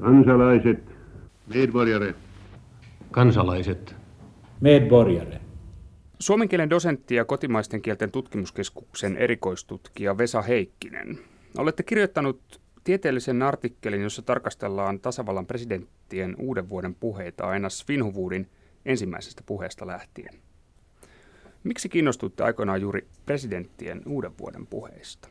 [0.00, 0.78] Kansalaiset.
[1.54, 2.14] Medborgare.
[3.10, 3.96] Kansalaiset.
[4.60, 5.40] Medborgare.
[6.18, 11.18] Suomen kielen dosentti ja kotimaisten kielten tutkimuskeskuksen erikoistutkija Vesa Heikkinen.
[11.58, 18.48] Olette kirjoittanut tieteellisen artikkelin, jossa tarkastellaan tasavallan presidenttien uuden vuoden puheita aina Svinhuvudin
[18.84, 20.34] ensimmäisestä puheesta lähtien.
[21.64, 25.28] Miksi kiinnostutte aikoinaan juuri presidenttien uuden vuoden puheista?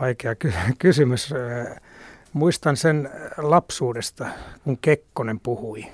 [0.00, 1.34] Vaikea ky- kysymys.
[2.32, 4.26] Muistan sen lapsuudesta,
[4.64, 5.86] kun Kekkonen puhui.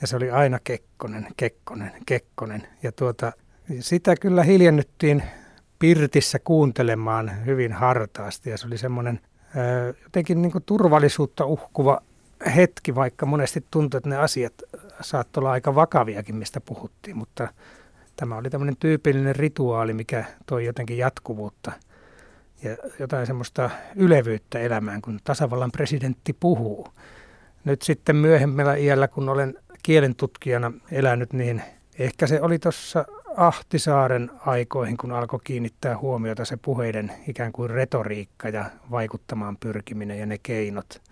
[0.00, 2.68] Ja se oli aina Kekkonen, Kekkonen, Kekkonen.
[2.82, 3.32] Ja tuota,
[3.80, 5.22] sitä kyllä hiljennyttiin
[5.78, 8.50] pirtissä kuuntelemaan hyvin hartaasti.
[8.50, 9.20] Ja se oli semmoinen
[10.02, 12.00] jotenkin niin turvallisuutta uhkuva
[12.56, 14.54] hetki, vaikka monesti tuntui, että ne asiat
[15.00, 17.16] saattoi olla aika vakaviakin, mistä puhuttiin.
[17.16, 17.48] Mutta
[18.16, 21.72] tämä oli tämmöinen tyypillinen rituaali, mikä toi jotenkin jatkuvuutta–
[22.62, 26.88] ja jotain semmoista ylevyyttä elämään, kun tasavallan presidentti puhuu.
[27.64, 31.62] Nyt sitten myöhemmällä iällä, kun olen kielentutkijana elänyt, niin
[31.98, 33.04] ehkä se oli tuossa
[33.36, 40.26] Ahtisaaren aikoihin, kun alkoi kiinnittää huomiota se puheiden ikään kuin retoriikka ja vaikuttamaan pyrkiminen ja
[40.26, 41.02] ne keinot,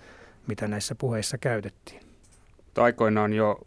[0.47, 2.01] mitä näissä puheissa käytettiin.
[2.77, 3.59] Aikoinaan jo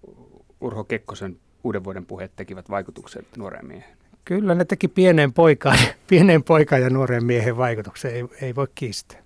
[0.61, 3.96] Urho Kekkosen uuden vuoden puheet tekivät vaikutuksen nuoreen miehen.
[4.27, 5.77] Kyllä ne teki pienen poikaan,
[6.09, 9.19] pienen poikaan ja nuoren miehen vaikutuksen, ei, ei voi kiistää.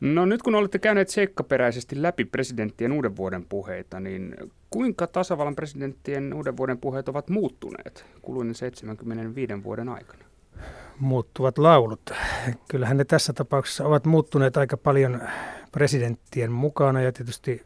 [0.00, 4.36] No nyt kun olette käyneet seikkaperäisesti läpi presidenttien uuden vuoden puheita, niin
[4.70, 10.24] kuinka tasavallan presidenttien uuden vuoden puheet ovat muuttuneet kuluinen 75 vuoden aikana?
[10.98, 12.10] Muuttuvat laulut.
[12.68, 15.20] Kyllähän ne tässä tapauksessa ovat muuttuneet aika paljon
[15.72, 17.62] presidenttien mukana ja tietysti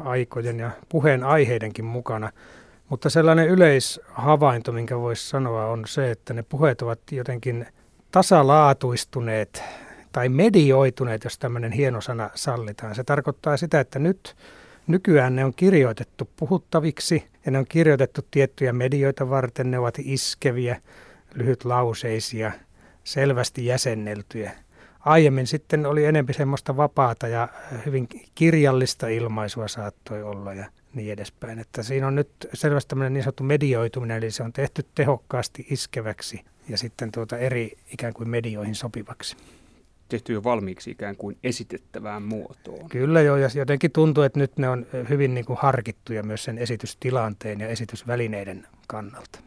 [0.00, 2.30] aikojen ja puheen aiheidenkin mukana.
[2.88, 7.66] Mutta sellainen yleishavainto, minkä voisi sanoa, on se, että ne puheet ovat jotenkin
[8.10, 9.62] tasalaatuistuneet
[10.12, 12.94] tai medioituneet, jos tämmöinen hieno sana sallitaan.
[12.94, 14.36] Se tarkoittaa sitä, että nyt
[14.86, 19.70] nykyään ne on kirjoitettu puhuttaviksi ja ne on kirjoitettu tiettyjä medioita varten.
[19.70, 20.80] Ne ovat iskeviä,
[21.34, 22.52] lyhytlauseisia,
[23.04, 24.52] selvästi jäsenneltyjä.
[25.00, 27.48] Aiemmin sitten oli enempi semmoista vapaata ja
[27.86, 31.58] hyvin kirjallista ilmaisua saattoi olla ja niin edespäin.
[31.58, 36.44] Että siinä on nyt selvästi tämmöinen niin sanottu medioituminen, eli se on tehty tehokkaasti iskeväksi
[36.68, 39.36] ja sitten tuota eri ikään kuin medioihin sopivaksi.
[40.08, 42.88] Tehty jo valmiiksi ikään kuin esitettävään muotoon.
[42.88, 46.58] Kyllä joo, ja jotenkin tuntuu, että nyt ne on hyvin niin kuin harkittuja myös sen
[46.58, 49.38] esitystilanteen ja esitysvälineiden kannalta.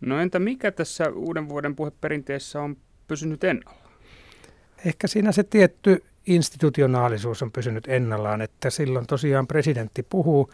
[0.00, 2.76] No entä mikä tässä uuden vuoden puheperinteessä on
[3.08, 3.88] pysynyt ennalla?
[4.84, 10.50] Ehkä siinä se tietty institutionaalisuus on pysynyt ennallaan, että silloin tosiaan presidentti puhuu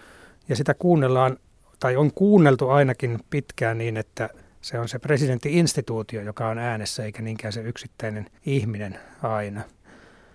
[0.48, 1.36] ja sitä kuunnellaan,
[1.80, 4.28] tai on kuunneltu ainakin pitkään niin, että
[4.60, 9.62] se on se presidentti-instituutio, joka on äänessä, eikä niinkään se yksittäinen ihminen aina.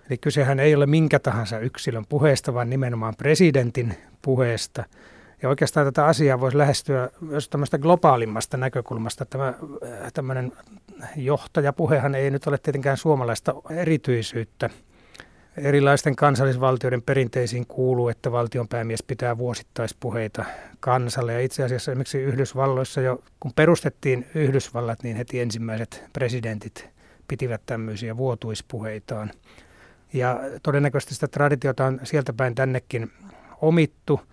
[0.10, 4.84] Eli kysehän ei ole minkä tahansa yksilön puheesta, vaan nimenomaan presidentin puheesta.
[5.42, 9.26] Ja oikeastaan tätä asiaa voisi lähestyä myös tämmöistä globaalimmasta näkökulmasta.
[9.26, 9.54] Tämä
[10.14, 10.52] tämmöinen
[11.16, 14.70] johtajapuhehan ei nyt ole tietenkään suomalaista erityisyyttä
[15.58, 20.46] erilaisten kansallisvaltioiden perinteisiin kuuluu, että valtionpäämies pitää vuosittaispuheita
[20.80, 21.34] kansalle.
[21.34, 26.90] Ja itse asiassa esimerkiksi Yhdysvalloissa jo, kun perustettiin Yhdysvallat, niin heti ensimmäiset presidentit
[27.28, 29.32] pitivät tämmöisiä vuotuispuheitaan.
[30.14, 33.12] Ja todennäköisesti sitä traditiota on sieltä päin tännekin
[33.62, 34.22] omittu–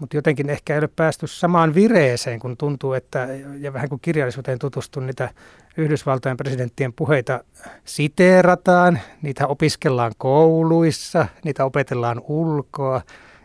[0.00, 3.28] mutta jotenkin ehkä ei ole päästy samaan vireeseen, kun tuntuu, että,
[3.58, 5.30] ja vähän kuin kirjallisuuteen tutustun, niitä
[5.76, 7.44] Yhdysvaltain presidenttien puheita
[7.84, 13.02] siteerataan, niitä opiskellaan kouluissa, niitä opetellaan ulkoa,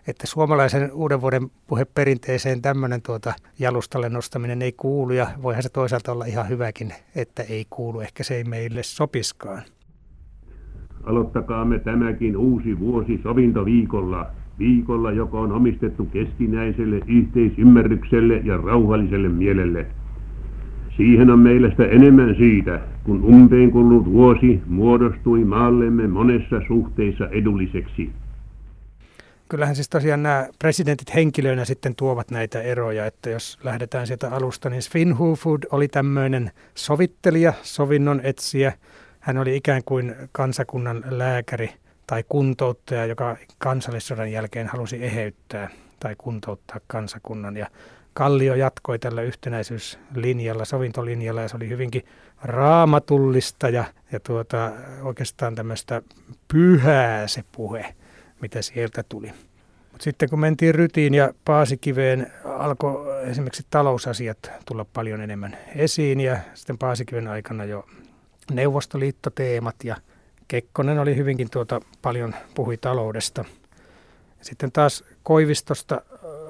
[0.08, 6.12] että suomalaisen uuden vuoden puheperinteeseen tämmöinen tuota jalustalle nostaminen ei kuulu, ja voihan se toisaalta
[6.12, 9.62] olla ihan hyväkin, että ei kuulu, ehkä se ei meille sopiskaan.
[11.04, 19.86] Aloittakaamme tämäkin uusi vuosi sovintoviikolla viikolla, joka on omistettu keskinäiselle yhteisymmärrykselle ja rauhalliselle mielelle.
[20.98, 28.10] Siihen on meillä enemmän siitä, kun umpeen kulunut vuosi muodostui maallemme monessa suhteissa edulliseksi.
[29.50, 34.70] Kyllähän siis tosiaan nämä presidentit henkilöinä sitten tuovat näitä eroja, että jos lähdetään sieltä alusta,
[34.70, 38.74] niin Sven Hufud oli tämmöinen sovittelija, sovinnon etsiä.
[39.20, 41.70] Hän oli ikään kuin kansakunnan lääkäri–
[42.08, 45.70] tai kuntouttaja, joka kansallissodan jälkeen halusi eheyttää
[46.00, 47.58] tai kuntouttaa kansakunnan.
[47.58, 47.68] Ja
[48.14, 52.06] Kallio jatkoi tällä yhtenäisyyslinjalla, sovintolinjalla ja se oli hyvinkin
[52.44, 54.72] raamatullista ja, ja tuota,
[55.02, 56.02] oikeastaan tämmöistä
[56.48, 57.96] pyhää se puhe,
[58.42, 59.32] mitä sieltä tuli.
[59.92, 66.38] Mut sitten kun mentiin Rytiin ja Paasikiveen, alkoi esimerkiksi talousasiat tulla paljon enemmän esiin ja
[66.54, 67.86] sitten Paasikiven aikana jo
[68.52, 69.96] neuvostoliittoteemat ja
[70.48, 73.46] Kekkonen oli hyvinkin tuota, paljon puhui taloudesta.
[74.42, 76.02] Sitten taas Koivistosta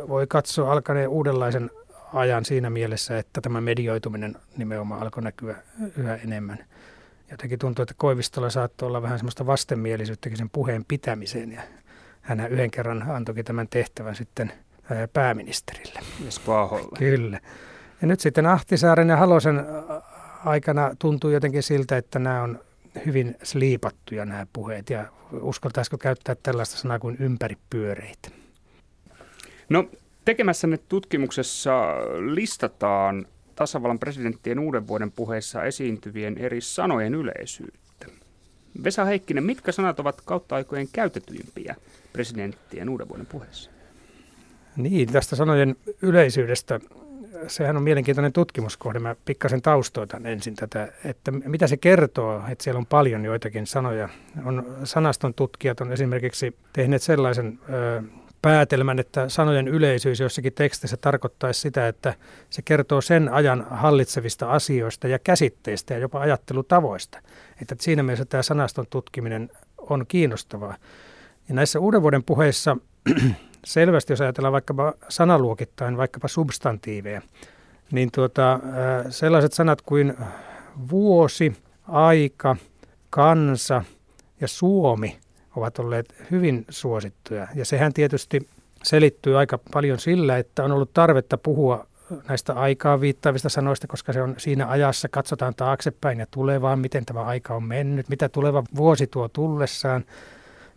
[0.10, 1.72] voi katsoa alkaneen uudenlaisen
[2.14, 5.56] ajan siinä mielessä, että tämä medioituminen nimenomaan alkoi näkyä
[5.98, 6.66] yhä enemmän.
[7.32, 11.62] Jotenkin tuntuu, että Koivistolla saattoi olla vähän semmoista vastenmielisyyttäkin sen puheen pitämiseen ja
[12.22, 14.52] hän yhden kerran antoikin tämän tehtävän sitten
[15.14, 16.00] pääministerille.
[16.98, 17.40] Kyllä.
[18.02, 19.66] Ja nyt sitten Ahtisaaren ja Halosen
[20.46, 22.60] aikana tuntuu jotenkin siltä, että nämä on
[23.06, 25.06] hyvin sliipattuja nämä puheet ja
[25.42, 28.30] uskaltaisiko käyttää tällaista sanaa kuin ympäripyöreitä?
[29.70, 29.90] No
[30.26, 31.96] tekemässänne tutkimuksessa
[32.34, 33.26] listataan
[33.56, 38.06] tasavallan presidenttien uuden vuoden puheissa esiintyvien eri sanojen yleisyyttä.
[38.84, 41.76] Vesa Heikkinen, mitkä sanat ovat kautta aikojen käytetyimpiä
[42.14, 43.72] presidenttien uuden vuoden puheessa?
[44.78, 46.80] Niin, tästä sanojen yleisyydestä
[47.48, 49.00] sehän on mielenkiintoinen tutkimuskohde.
[49.00, 54.10] Mä pikkasen taustoitan ensin tätä, että mitä se kertoo, että siellä on paljon joitakin sanoja.
[54.46, 58.02] On, sanaston tutkijat on esimerkiksi tehneet sellaisen ö,
[58.42, 62.14] päätelmän, että sanojen yleisyys jossakin tekstissä tarkoittaisi sitä, että
[62.50, 67.20] se kertoo sen ajan hallitsevista asioista ja käsitteistä ja jopa ajattelutavoista.
[67.62, 70.76] Että siinä mielessä tämä sanaston tutkiminen on kiinnostavaa.
[71.50, 72.78] Ja näissä uuden vuoden puheissa
[73.66, 77.22] selvästi, jos ajatellaan vaikkapa sanaluokittain, vaikkapa substantiiveja,
[77.92, 78.60] niin tuota,
[79.10, 80.14] sellaiset sanat kuin
[80.90, 81.54] vuosi,
[81.88, 82.56] aika,
[83.10, 83.84] kansa
[84.42, 85.18] ja Suomi
[85.56, 87.48] ovat olleet hyvin suosittuja.
[87.56, 88.48] Ja sehän tietysti
[88.84, 91.88] selittyy aika paljon sillä, että on ollut tarvetta puhua
[92.28, 97.22] näistä aikaa viittaavista sanoista, koska se on siinä ajassa, katsotaan taaksepäin ja tulevaan, miten tämä
[97.22, 100.06] aika on mennyt, mitä tuleva vuosi tuo tullessaan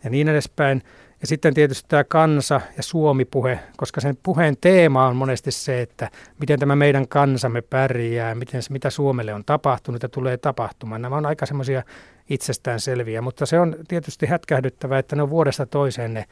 [0.04, 0.82] ja niin edespäin.
[1.20, 6.10] Ja sitten tietysti tämä kansa- ja Suomi-puhe, koska sen puheen teema on monesti se, että
[6.40, 11.02] miten tämä meidän kansamme pärjää, miten, mitä Suomelle on tapahtunut ja tulee tapahtumaan.
[11.02, 11.82] Nämä on aika semmoisia
[12.30, 16.24] itsestään selviä, mutta se on tietysti hätkähdyttävää, että ne on vuodesta toiseen ne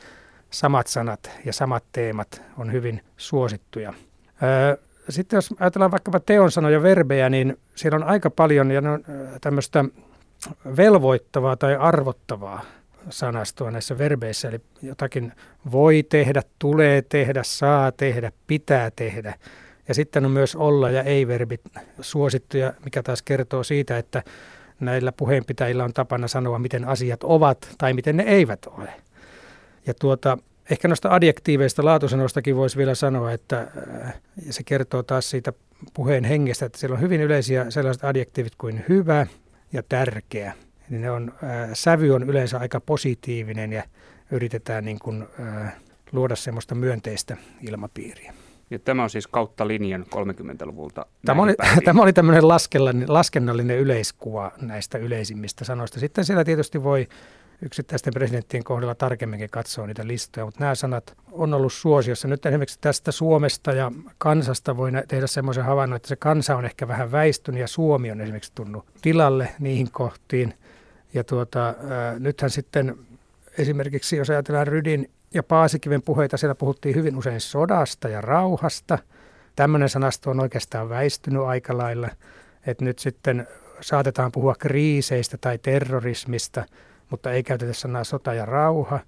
[0.50, 3.92] samat sanat ja samat teemat on hyvin suosittuja.
[5.08, 9.04] sitten jos ajatellaan vaikkapa teon sanoja verbejä, niin siellä on aika paljon ja ne on
[9.40, 9.84] tämmöistä
[10.76, 12.62] velvoittavaa tai arvottavaa
[13.10, 15.32] sanastoa näissä verbeissä, eli jotakin
[15.72, 19.34] voi tehdä, tulee tehdä, saa tehdä, pitää tehdä.
[19.88, 21.60] Ja sitten on myös olla ja ei-verbit
[22.00, 24.22] suosittuja, mikä taas kertoo siitä, että
[24.80, 28.92] näillä puheenpitäjillä on tapana sanoa, miten asiat ovat tai miten ne eivät ole.
[29.86, 30.38] Ja tuota,
[30.70, 33.66] ehkä noista adjektiiveista, laatusanoistakin voisi vielä sanoa, että
[34.04, 34.14] äh,
[34.50, 35.52] se kertoo taas siitä
[35.94, 39.26] puheen hengestä, että siellä on hyvin yleisiä sellaiset adjektiivit kuin hyvä
[39.72, 40.54] ja tärkeä
[40.90, 43.82] niin ne on, ää, sävy on yleensä aika positiivinen ja
[44.30, 45.72] yritetään niin kuin, ää,
[46.12, 47.36] luoda semmoista myönteistä
[47.68, 48.34] ilmapiiriä.
[48.70, 51.06] Ja tämä on siis kautta linjan 30-luvulta.
[51.24, 51.54] Tämä oli,
[51.84, 52.48] tämä oli tämmöinen
[53.08, 56.00] laskennallinen yleiskuva näistä yleisimmistä sanoista.
[56.00, 57.08] Sitten siellä tietysti voi
[57.62, 62.28] yksittäisten presidenttien kohdalla tarkemminkin katsoa niitä listoja, mutta nämä sanat on ollut suosiossa.
[62.28, 66.88] Nyt esimerkiksi tästä Suomesta ja kansasta voi tehdä semmoisen havainnon, että se kansa on ehkä
[66.88, 70.54] vähän väistynyt ja Suomi on esimerkiksi tunnut tilalle niihin kohtiin–
[71.16, 72.98] ja tuota, ää, nythän sitten
[73.58, 78.98] esimerkiksi, jos ajatellaan Rydin ja Paasikiven puheita, siellä puhuttiin hyvin usein sodasta ja rauhasta.
[79.56, 82.08] Tämmöinen sanasto on oikeastaan väistynyt aika lailla,
[82.66, 83.48] että nyt sitten
[83.80, 86.64] saatetaan puhua kriiseistä tai terrorismista,
[87.10, 89.00] mutta ei käytetä sanaa sota ja rauha.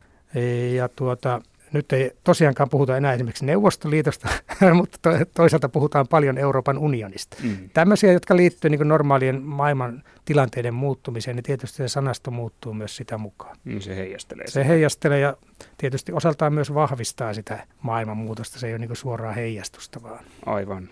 [0.75, 1.41] Ja tuota,
[1.73, 4.29] nyt ei tosiaankaan puhuta enää esimerkiksi Neuvostoliitosta,
[4.75, 7.37] mutta toisaalta puhutaan paljon Euroopan unionista.
[7.43, 7.71] Mm.
[7.75, 13.19] Tämmöisiä, jotka liittyy niin normaalien maailman tilanteiden muuttumiseen, niin tietysti se sanasto muuttuu myös sitä
[13.19, 13.57] mukaan.
[13.65, 14.47] Mm, se heijastelee.
[14.47, 14.65] Se sitä.
[14.65, 15.37] heijastelee ja
[15.79, 18.59] tietysti osaltaan myös vahvistaa sitä maailmanmuutosta.
[18.59, 20.25] Se ei ole niin suoraa heijastusta vaan.
[20.47, 20.89] Aivan.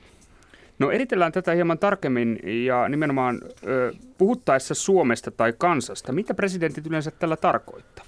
[0.78, 6.12] No eritellään tätä hieman tarkemmin ja nimenomaan ö, puhuttaessa Suomesta tai kansasta.
[6.12, 8.05] Mitä presidentit yleensä tällä tarkoittavat?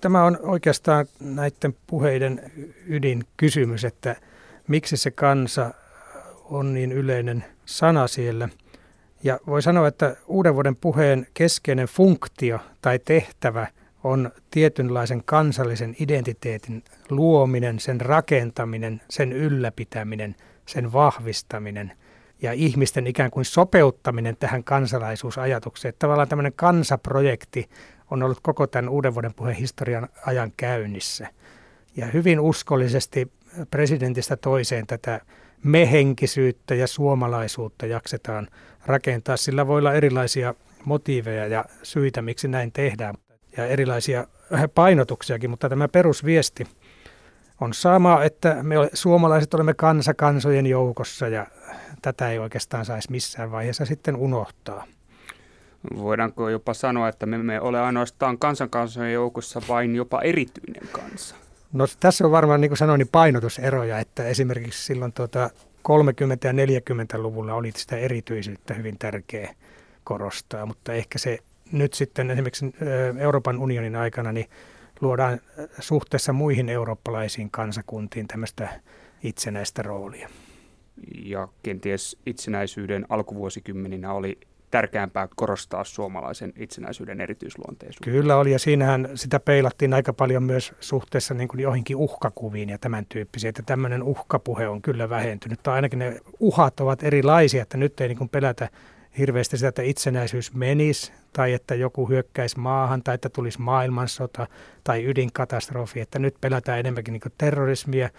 [0.00, 2.50] Tämä on oikeastaan näiden puheiden
[2.86, 4.16] ydinkysymys, että
[4.68, 5.74] miksi se kansa
[6.44, 8.48] on niin yleinen sana siellä.
[9.22, 13.66] Ja voi sanoa, että uuden vuoden puheen keskeinen funktio tai tehtävä
[14.04, 20.36] on tietynlaisen kansallisen identiteetin luominen, sen rakentaminen, sen ylläpitäminen,
[20.66, 21.92] sen vahvistaminen
[22.42, 25.94] ja ihmisten ikään kuin sopeuttaminen tähän kansalaisuusajatukseen.
[25.98, 27.68] Tavallaan tämmöinen kansaprojekti
[28.10, 31.28] on ollut koko tämän uuden vuoden puheen historian ajan käynnissä.
[31.96, 33.32] Ja hyvin uskollisesti
[33.70, 35.20] presidentistä toiseen tätä
[35.64, 38.48] mehenkisyyttä ja suomalaisuutta jaksetaan
[38.86, 39.36] rakentaa.
[39.36, 43.14] Sillä voi olla erilaisia motiiveja ja syitä, miksi näin tehdään,
[43.56, 44.26] ja erilaisia
[44.74, 46.66] painotuksiakin, mutta tämä perusviesti
[47.60, 51.46] on sama, että me suomalaiset olemme kansa kansojen joukossa ja
[52.02, 54.84] tätä ei oikeastaan saisi missään vaiheessa sitten unohtaa.
[55.96, 61.36] Voidaanko jopa sanoa, että me emme ole ainoastaan kansankansojen joukossa, vain jopa erityinen kansa?
[61.72, 65.50] No tässä on varmaan, niin kuin sanoin, niin painotuseroja, että esimerkiksi silloin tuota
[65.88, 65.90] 30-
[66.44, 69.54] ja 40-luvulla oli sitä erityisyyttä hyvin tärkeä
[70.04, 71.38] korostaa, mutta ehkä se
[71.72, 72.74] nyt sitten esimerkiksi
[73.18, 74.46] Euroopan unionin aikana niin
[75.00, 75.40] luodaan
[75.80, 78.68] suhteessa muihin eurooppalaisiin kansakuntiin tämmöistä
[79.22, 80.28] itsenäistä roolia.
[81.24, 84.38] Ja kenties itsenäisyyden alkuvuosikymmeninä oli
[84.70, 88.10] tärkeämpää korostaa suomalaisen itsenäisyyden erityisluonteisuutta.
[88.10, 92.78] Kyllä oli, ja siinähän sitä peilattiin aika paljon myös suhteessa niin kuin johonkin uhkakuviin ja
[92.78, 97.76] tämän tyyppisiä, että tämmöinen uhkapuhe on kyllä vähentynyt, tai ainakin ne uhat ovat erilaisia, että
[97.76, 98.68] nyt ei niin kuin pelätä
[99.18, 104.46] hirveästi sitä, että itsenäisyys menisi, tai että joku hyökkäisi maahan, tai että tulisi maailmansota
[104.84, 108.10] tai ydinkatastrofi, että nyt pelätään enemmänkin niin terrorismia,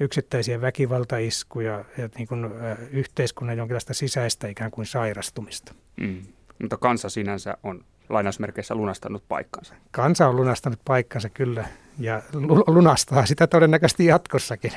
[0.00, 2.50] yksittäisiä väkivaltaiskuja ja niin kuin,
[2.90, 5.74] yhteiskunnan jonkinlaista sisäistä ikään kuin sairastumista.
[6.00, 6.22] Mm.
[6.58, 9.74] Mutta kansa sinänsä on lainausmerkeissä lunastanut paikkansa.
[9.90, 11.64] Kansa on lunastanut paikkansa kyllä
[11.98, 12.22] ja
[12.66, 14.72] lunastaa sitä todennäköisesti jatkossakin.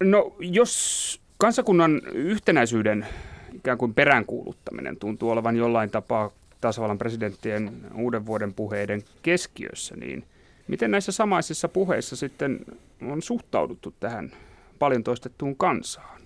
[0.00, 3.06] No jos kansakunnan yhtenäisyyden
[3.54, 10.24] ikään kuin peräänkuuluttaminen tuntuu olevan jollain tapaa tasavallan presidenttien uuden vuoden puheiden keskiössä, niin
[10.68, 12.60] miten näissä samaisissa puheissa sitten
[13.02, 14.32] on suhtauduttu tähän
[14.78, 16.17] paljon toistettuun kansaan?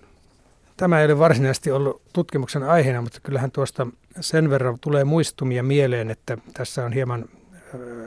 [0.77, 3.87] Tämä ei ole varsinaisesti ollut tutkimuksen aiheena, mutta kyllähän tuosta
[4.19, 7.25] sen verran tulee muistumia mieleen, että tässä on hieman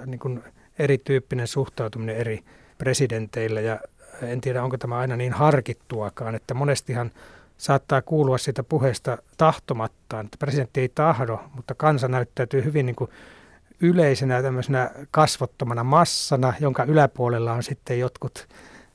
[0.06, 0.44] niin kuin
[0.78, 2.44] erityyppinen suhtautuminen eri
[2.78, 3.60] presidenteillä.
[3.60, 3.80] Ja
[4.22, 7.10] en tiedä onko tämä aina niin harkittuakaan, että monestihan
[7.58, 13.10] saattaa kuulua siitä puheesta tahtomattaan, että presidentti ei tahdo, mutta kansa näyttäytyy hyvin niin kuin
[13.80, 18.48] yleisenä tämmöisenä kasvottomana massana, jonka yläpuolella on sitten jotkut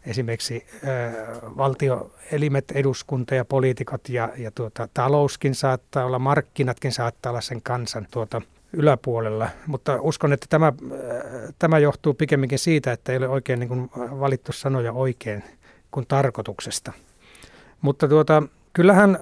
[0.05, 1.13] esimerkiksi äh,
[1.57, 8.07] valtioelimet, eduskunta ja poliitikot ja, ja tuota, talouskin saattaa olla, markkinatkin saattaa olla sen kansan
[8.11, 8.41] tuota,
[8.73, 9.49] yläpuolella.
[9.67, 10.73] Mutta uskon, että tämä,
[11.59, 15.43] tämä johtuu pikemminkin siitä, että ei ole oikein niin kuin valittu sanoja oikein
[15.91, 16.93] kuin tarkoituksesta.
[17.81, 18.43] Mutta tuota,
[18.73, 19.19] kyllähän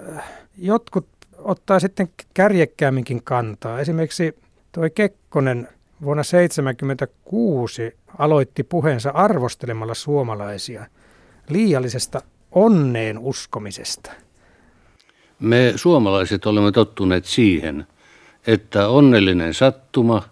[0.58, 1.08] jotkut
[1.38, 3.80] ottaa sitten kärjekkäämminkin kantaa.
[3.80, 4.36] Esimerkiksi
[4.72, 5.68] tuo Kekkonen
[6.02, 10.86] vuonna 1976 aloitti puheensa arvostelemalla suomalaisia
[11.50, 14.12] liiallisesta onneen uskomisesta.
[15.40, 17.88] Me suomalaiset olemme tottuneet siihen,
[18.48, 20.24] että onnellinen sattuma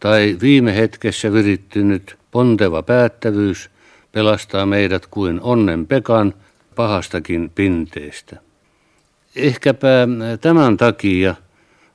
[0.00, 3.70] tai viime hetkessä virittynyt ponteva päättävyys
[4.12, 6.34] pelastaa meidät kuin onnen pekan
[6.76, 8.36] pahastakin pinteestä.
[9.36, 9.88] Ehkäpä
[10.40, 11.34] tämän takia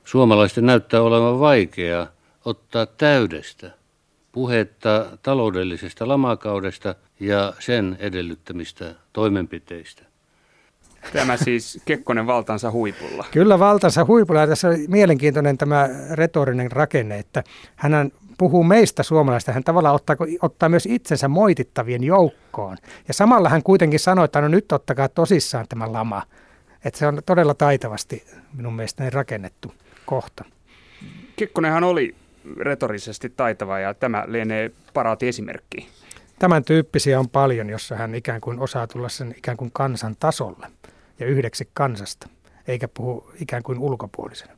[0.04, 2.15] suomalaisten näyttää olevan vaikeaa
[2.46, 3.70] ottaa täydestä
[4.32, 10.02] puhetta taloudellisesta lamakaudesta ja sen edellyttämistä toimenpiteistä.
[11.12, 13.24] Tämä siis Kekkonen valtansa huipulla.
[13.30, 14.40] Kyllä valtansa huipulla.
[14.40, 17.44] Ja tässä on mielenkiintoinen tämä retorinen rakenne, että
[17.76, 19.52] hän puhuu meistä suomalaista.
[19.52, 22.76] Hän tavallaan ottaa, ottaa myös itsensä moitittavien joukkoon.
[23.08, 26.22] Ja samalla hän kuitenkin sanoi, että no nyt ottakaa tosissaan tämä lama.
[26.84, 28.24] Että se on todella taitavasti
[28.56, 29.74] minun mielestäni rakennettu
[30.06, 30.44] kohta.
[31.36, 32.14] Kekkonenhan oli
[32.56, 35.88] retorisesti taitava ja tämä lienee paraati esimerkki.
[36.38, 40.66] Tämän tyyppisiä on paljon, jossa hän ikään kuin osaa tulla sen ikään kuin kansan tasolle
[41.18, 42.28] ja yhdeksi kansasta,
[42.68, 44.52] eikä puhu ikään kuin ulkopuolisena.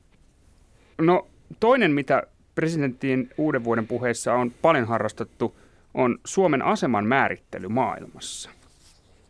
[0.99, 1.27] No
[1.61, 2.23] toinen, mitä
[2.55, 5.57] presidenttien uuden vuoden puheessa on paljon harrastettu,
[5.95, 8.51] on Suomen aseman määrittely maailmassa.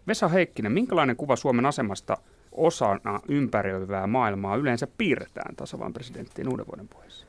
[0.07, 2.17] Vesa Heikkinen, minkälainen kuva Suomen asemasta
[2.53, 7.27] osana ympäröivää maailmaa yleensä piirretään tasavallan presidenttien uuden vuoden puheessa?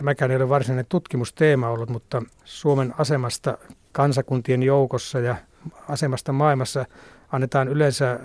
[0.00, 3.58] Tämäkään ei ole varsinainen tutkimusteema ollut, mutta Suomen asemasta
[3.92, 5.36] kansakuntien joukossa ja
[5.88, 6.84] asemasta maailmassa
[7.32, 8.18] annetaan yleensä äh,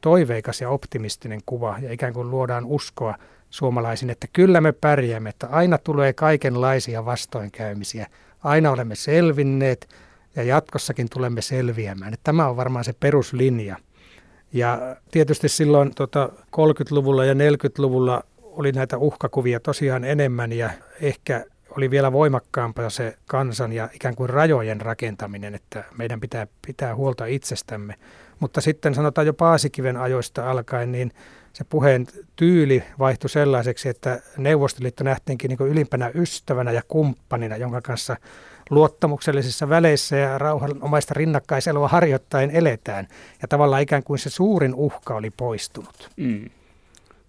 [0.00, 3.14] toiveikas ja optimistinen kuva ja ikään kuin luodaan uskoa
[3.50, 8.06] suomalaisin, että kyllä me pärjäämme, että aina tulee kaikenlaisia vastoinkäymisiä.
[8.44, 9.88] Aina olemme selvinneet
[10.36, 12.14] ja jatkossakin tulemme selviämään.
[12.14, 13.76] Että tämä on varmaan se peruslinja.
[14.52, 21.44] Ja tietysti silloin tota, 30-luvulla ja 40-luvulla oli näitä uhkakuvia tosiaan enemmän ja ehkä
[21.76, 27.26] oli vielä voimakkaampaa se kansan ja ikään kuin rajojen rakentaminen, että meidän pitää pitää huolta
[27.26, 27.94] itsestämme.
[28.40, 31.12] Mutta sitten sanotaan jo Paasikiven ajoista alkaen, niin
[31.52, 32.06] se puheen
[32.36, 38.16] tyyli vaihtui sellaiseksi, että Neuvostoliitto nähtiinkin niin ylimpänä ystävänä ja kumppanina, jonka kanssa
[38.70, 43.08] luottamuksellisissa väleissä ja rauhanomaista rinnakkaiselua harjoittain eletään.
[43.42, 46.10] Ja tavallaan ikään kuin se suurin uhka oli poistunut.
[46.16, 46.50] Mm.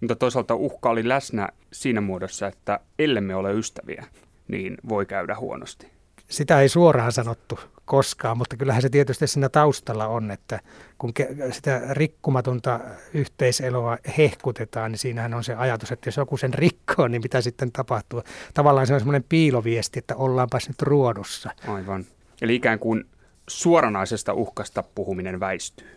[0.04, 4.04] Mutta toisaalta uhka oli läsnä siinä muodossa, että ellemme ole ystäviä,
[4.48, 5.90] niin voi käydä huonosti.
[6.28, 10.60] Sitä ei suoraan sanottu koskaan, mutta kyllähän se tietysti siinä taustalla on, että
[10.98, 11.12] kun
[11.50, 12.80] sitä rikkumatonta
[13.14, 17.72] yhteiseloa hehkutetaan, niin siinähän on se ajatus, että jos joku sen rikkoo, niin mitä sitten
[17.72, 18.22] tapahtuu.
[18.54, 21.50] Tavallaan se on semmoinen piiloviesti, että ollaanpas nyt ruodussa.
[21.68, 22.04] Aivan.
[22.42, 23.04] Eli ikään kuin
[23.48, 25.93] suoranaisesta uhkasta puhuminen väistyy.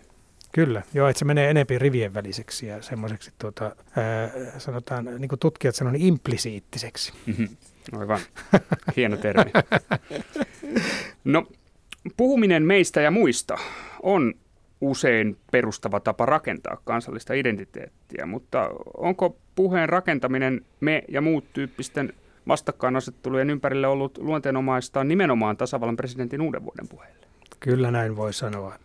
[0.57, 5.39] Kyllä, joo, että se menee enempi rivien väliseksi ja semmoiseksi, tuota, ää, sanotaan, niin kuin
[5.39, 7.13] tutkijat sanoo, niin implisiittiseksi.
[7.25, 7.47] Mm-hmm.
[7.99, 8.19] Aivan,
[8.95, 9.51] hieno termi.
[11.23, 11.47] No,
[12.17, 13.57] puhuminen meistä ja muista
[14.03, 14.33] on
[14.81, 22.13] usein perustava tapa rakentaa kansallista identiteettiä, mutta onko puheen rakentaminen me ja muut tyyppisten
[22.47, 27.27] vastakkainasettelujen ympärille ollut luonteenomaista nimenomaan tasavallan presidentin uuden vuoden puheelle?
[27.59, 28.75] Kyllä näin voi sanoa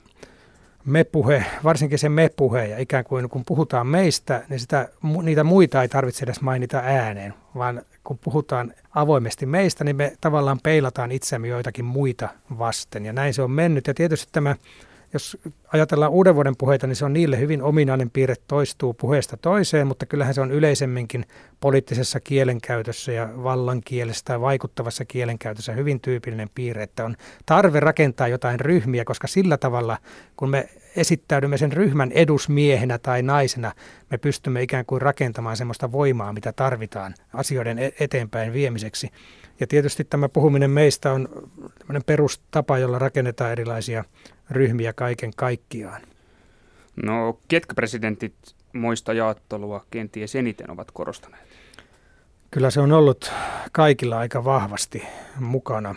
[0.85, 4.89] me-puhe, varsinkin se me-puhe, ja ikään kuin kun puhutaan meistä, niin sitä,
[5.23, 10.61] niitä muita ei tarvitse edes mainita ääneen, vaan kun puhutaan avoimesti meistä, niin me tavallaan
[10.63, 13.87] peilataan itsemme joitakin muita vasten, ja näin se on mennyt.
[13.87, 14.57] Ja tietysti tämä
[15.13, 15.39] jos
[15.73, 20.07] ajatellaan uuden vuoden puheita, niin se on niille hyvin ominainen piirre, toistuu puheesta toiseen, mutta
[20.07, 21.27] kyllähän se on yleisemminkin
[21.61, 27.17] poliittisessa kielenkäytössä ja vallankielessä tai vaikuttavassa kielenkäytössä hyvin tyypillinen piirre, että on
[27.47, 29.99] tarve rakentaa jotain ryhmiä, koska sillä tavalla,
[30.37, 33.73] kun me esittäydymme sen ryhmän edusmiehenä tai naisena,
[34.11, 39.11] me pystymme ikään kuin rakentamaan sellaista voimaa, mitä tarvitaan asioiden e-, eteenpäin viemiseksi.
[39.61, 41.29] Ja tietysti tämä puhuminen meistä on
[42.07, 44.05] perustapa, jolla rakennetaan erilaisia
[44.53, 46.03] ryhmiä kaiken kaikkiaan.
[47.05, 48.35] No, ketkä presidentit
[48.73, 51.49] moista jaottelua kenties eniten ovat korostaneet?
[52.51, 53.33] Kyllä se on ollut
[53.73, 55.03] kaikilla aika vahvasti
[55.41, 55.95] mukana.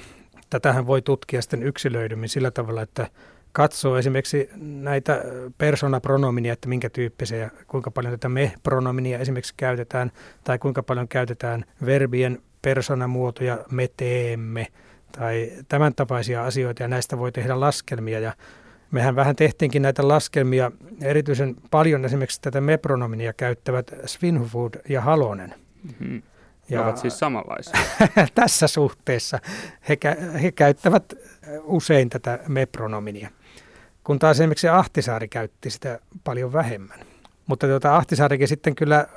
[0.50, 3.08] Tätähän voi tutkia sitten yksilöidymmin sillä tavalla, että
[3.52, 5.24] katsoo esimerkiksi näitä
[5.58, 10.12] persoonapronominia, että minkä tyyppisiä ja kuinka paljon tätä me-pronominia esimerkiksi käytetään,
[10.44, 14.68] tai kuinka paljon käytetään verbien persoonamuotoja me teemme,
[15.12, 18.34] tai tämän tapaisia asioita, ja näistä voi tehdä laskelmia, ja
[18.92, 20.72] mehän vähän tehtiinkin näitä laskelmia,
[21.02, 25.56] erityisen paljon esimerkiksi tätä me-pronominia käyttävät Svinhufud ja Halonen.
[25.84, 26.22] Mm-hmm.
[26.70, 27.80] Ja ovat siis samanlaisia.
[28.36, 29.40] tässä suhteessa
[29.90, 29.98] he,
[30.42, 31.14] he käyttävät
[31.64, 33.30] usein tätä me-pronominia
[34.06, 37.00] kun taas esimerkiksi Ahtisaari käytti sitä paljon vähemmän.
[37.48, 39.08] Mutta tuota, Ahtisaarikin sitten kyllä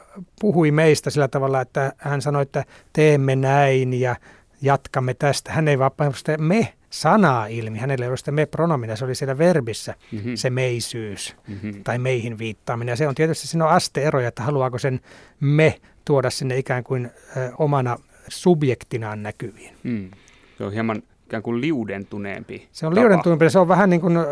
[0.40, 4.16] puhui meistä sillä tavalla, että hän sanoi, että teemme näin ja
[4.62, 5.52] jatkamme tästä.
[5.52, 7.78] Hän ei vaan sitä me sanaa ilmi.
[7.78, 10.34] Hänellä ei ole sitä me pronomina, se oli siellä verbissä mm-hmm.
[10.34, 11.84] se meisyys mm-hmm.
[11.84, 12.92] tai meihin viittaaminen.
[12.92, 15.00] Ja se on tietysti siinä on asteeroja, että haluaako sen
[15.40, 17.96] me tuoda sinne ikään kuin ö, omana
[18.28, 19.74] subjektinaan näkyviin.
[19.82, 20.10] Mm.
[20.58, 23.00] Se on hieman ikään kuin liudentuneempi Se on tapa.
[23.00, 24.24] liudentuneempi, se on vähän niin kuin äh,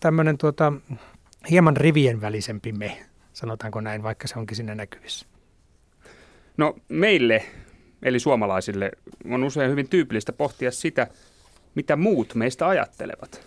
[0.00, 0.72] tämmöinen tuota,
[1.50, 2.98] hieman rivien välisempi me,
[3.32, 5.26] sanotaanko näin, vaikka se onkin siinä näkyvissä.
[6.56, 7.44] No meille,
[8.02, 8.90] eli suomalaisille,
[9.30, 11.06] on usein hyvin tyypillistä pohtia sitä,
[11.74, 13.46] mitä muut meistä ajattelevat.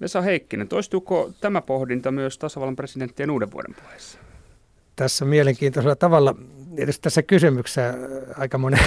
[0.00, 4.18] Vesa Heikkinen, toistuuko tämä pohdinta myös tasavallan presidenttien uuden vuoden puheessa?
[4.96, 6.34] Tässä mielenkiintoisella tavalla
[6.76, 7.94] tietysti tässä kysymyksessä
[8.36, 8.80] aika monen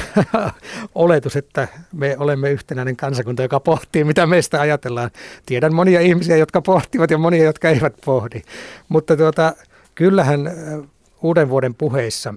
[0.95, 5.12] oletus, että me olemme yhtenäinen kansakunta, joka pohtii, mitä meistä ajatellaan.
[5.45, 8.41] Tiedän monia ihmisiä, jotka pohtivat ja monia, jotka eivät pohdi.
[8.89, 9.55] Mutta tuota,
[9.95, 10.51] kyllähän
[11.21, 12.33] uuden vuoden puheissa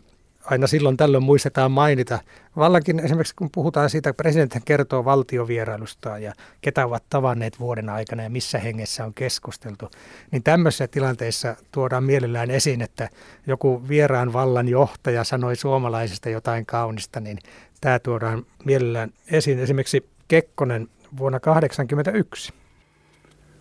[0.50, 2.18] aina silloin tällöin muistetaan mainita.
[2.56, 8.22] Vallankin esimerkiksi kun puhutaan siitä, että presidentti kertoo valtiovierailustaan ja ketä ovat tavanneet vuoden aikana
[8.22, 9.90] ja missä hengessä on keskusteltu,
[10.30, 13.08] niin tämmöisissä tilanteissa tuodaan mielellään esiin, että
[13.46, 17.38] joku vieraan vallan johtaja sanoi suomalaisista jotain kaunista, niin
[17.80, 19.58] tämä tuodaan mielellään esiin.
[19.58, 22.52] Esimerkiksi Kekkonen vuonna 1981.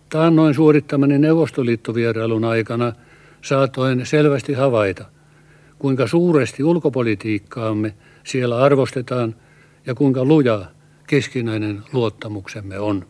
[0.08, 2.92] Taannoin suorittamani Neuvostoliittovierailun aikana
[3.42, 5.04] saatoin selvästi havaita–
[5.78, 9.34] kuinka suuresti ulkopolitiikkaamme siellä arvostetaan
[9.86, 10.66] ja kuinka luja
[11.06, 13.06] keskinäinen luottamuksemme on.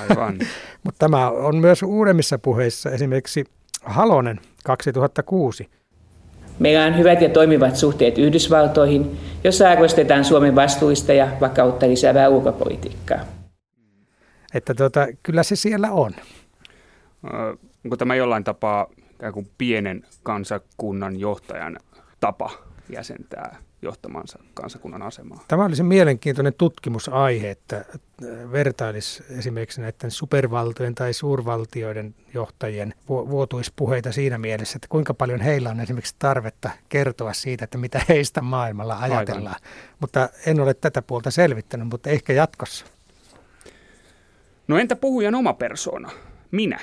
[0.00, 0.38] Aivan.
[0.84, 3.44] Mutta tämä on myös uudemmissa puheissa, esimerkiksi
[3.82, 5.68] Halonen 2006.
[6.58, 13.20] Meillä on hyvät ja toimivat suhteet Yhdysvaltoihin, jossa arvostetaan Suomen vastuista ja vakautta lisäävää ulkopolitiikkaa.
[14.54, 16.12] Että tuota, kyllä se siellä on.
[17.84, 18.86] onko tämä jollain tapaa
[19.32, 21.78] kuin pienen kansakunnan johtajan
[22.20, 22.50] tapa
[22.88, 25.44] jäsentää johtamansa kansakunnan asemaa.
[25.48, 27.84] Tämä olisi mielenkiintoinen tutkimusaihe, että
[28.52, 35.80] vertailisi esimerkiksi näiden supervaltojen tai suurvaltioiden johtajien vuotuispuheita siinä mielessä, että kuinka paljon heillä on
[35.80, 39.56] esimerkiksi tarvetta kertoa siitä, että mitä heistä maailmalla ajatellaan.
[39.56, 39.96] Aivan.
[40.00, 42.86] Mutta en ole tätä puolta selvittänyt, mutta ehkä jatkossa.
[44.68, 46.10] No entä puhujan oma persona?
[46.50, 46.80] Minä.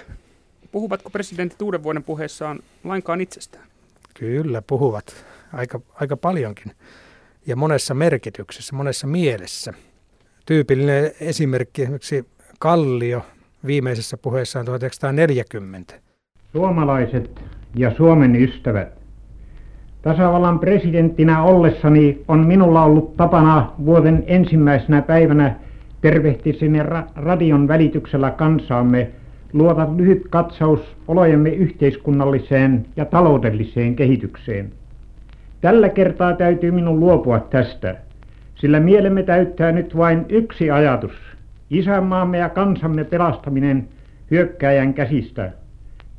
[0.72, 3.66] Puhuvatko presidentit uuden vuoden puheessaan lainkaan itsestään?
[4.14, 6.72] Kyllä, puhuvat aika, aika paljonkin
[7.48, 9.74] ja monessa merkityksessä, monessa mielessä.
[10.46, 12.26] Tyypillinen esimerkki esimerkiksi
[12.60, 13.26] Kallio
[13.66, 15.94] viimeisessä puheessaan 1940.
[16.52, 17.42] Suomalaiset
[17.76, 18.98] ja Suomen ystävät.
[20.02, 25.56] Tasavallan presidenttinä ollessani on minulla ollut tapana vuoden ensimmäisenä päivänä
[26.02, 29.12] tervehtisinne ra- radion välityksellä kansaamme
[29.54, 34.72] luoda lyhyt katsaus olojemme yhteiskunnalliseen ja taloudelliseen kehitykseen.
[35.62, 37.96] Tällä kertaa täytyy minun luopua tästä,
[38.56, 41.12] sillä mielemme täyttää nyt vain yksi ajatus,
[41.70, 43.88] isänmaamme ja kansamme pelastaminen
[44.32, 45.52] hyökkääjän käsistä,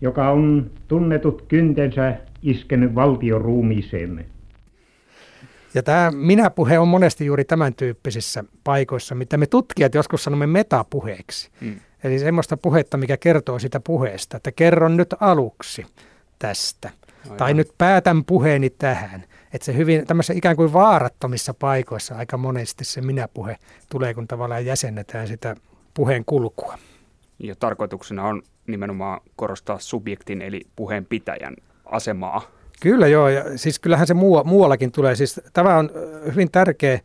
[0.00, 4.24] joka on tunnetut kyntensä iskenyt valtioruumiiseemme.
[5.74, 11.50] Ja tämä minä-puhe on monesti juuri tämän tyyppisissä paikoissa, mitä me tutkijat joskus sanomme metapuheeksi.
[11.60, 11.74] Mm.
[12.04, 15.86] Eli semmoista puhetta, mikä kertoo sitä puheesta, että kerron nyt aluksi
[16.38, 16.90] tästä.
[17.24, 17.36] Aivan.
[17.36, 19.24] Tai nyt päätän puheeni tähän.
[19.52, 23.56] Että se hyvin tämmöisissä ikään kuin vaarattomissa paikoissa aika monesti se minä-puhe
[23.90, 25.56] tulee, kun tavallaan jäsennetään sitä
[25.94, 26.78] puheen kulkua.
[27.38, 32.42] Ja tarkoituksena on nimenomaan korostaa subjektin eli puheen pitäjän asemaa.
[32.80, 35.14] Kyllä joo, ja siis kyllähän se muu, muuallakin tulee.
[35.14, 35.90] Siis tämä on
[36.32, 37.00] hyvin tärkeä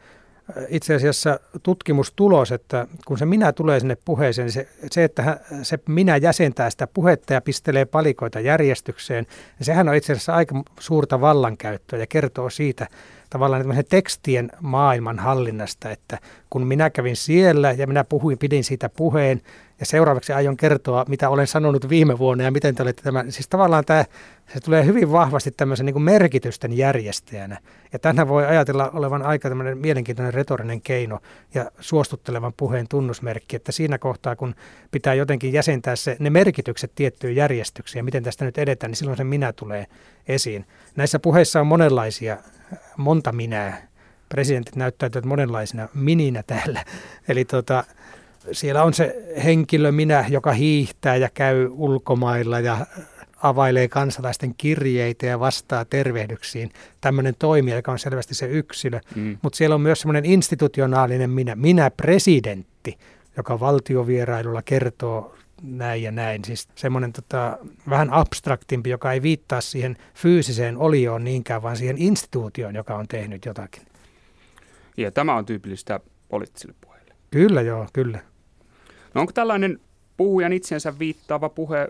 [0.68, 5.80] itse asiassa tutkimustulos, että kun se minä tulee sinne puheeseen, niin se, se että se
[5.88, 9.26] minä jäsentää sitä puhetta ja pistelee palikoita järjestykseen,
[9.60, 12.88] niin sehän on itse asiassa aika suurta vallankäyttöä ja kertoo siitä
[13.30, 19.42] tavallaan tekstien maailman hallinnasta, että kun minä kävin siellä ja minä puhuin, pidin siitä puheen,
[19.80, 23.32] ja seuraavaksi aion kertoa, mitä olen sanonut viime vuonna ja miten te olette tämän.
[23.32, 24.06] Siis tavallaan tämä,
[24.54, 27.58] se tulee hyvin vahvasti tämmöisen niin merkitysten järjestäjänä.
[27.94, 31.20] Ja tänhän voi ajatella olevan aika tämmöinen mielenkiintoinen retorinen keino
[31.54, 34.56] ja suostuttelevan puheen tunnusmerkki, että siinä kohtaa, kun
[34.92, 39.18] pitää jotenkin jäsentää se, ne merkitykset tiettyyn järjestykseen ja miten tästä nyt edetään, niin silloin
[39.18, 39.88] se minä tulee
[40.28, 40.66] esiin.
[40.96, 42.38] Näissä puheissa on monenlaisia,
[42.98, 43.88] monta minää.
[44.30, 46.86] Presidentit näyttäytyvät monenlaisina mininä täällä.
[47.30, 47.84] Eli tota,
[48.52, 52.86] siellä on se henkilö minä, joka hiihtää ja käy ulkomailla ja
[53.44, 56.72] availee kansalaisten kirjeitä ja vastaa tervehdyksiin.
[57.02, 59.00] Tämmöinen toimija, joka on selvästi se yksilö.
[59.16, 59.38] Mm.
[59.42, 62.98] Mutta siellä on myös semmoinen institutionaalinen minä, minä presidentti,
[63.38, 66.46] joka valtiovierailulla kertoo näin ja näin.
[66.46, 67.58] Siis semmoinen tota,
[67.90, 73.46] vähän abstraktimpi, joka ei viittaa siihen fyysiseen olioon niinkään, vaan siihen instituutioon, joka on tehnyt
[73.46, 73.84] jotakin.
[74.98, 77.14] Ja tämä on tyypillistä poliittisille puheille.
[77.32, 78.20] Kyllä joo, kyllä.
[79.14, 79.80] No onko tällainen
[80.18, 81.88] puhujan itsensä viittaava puhe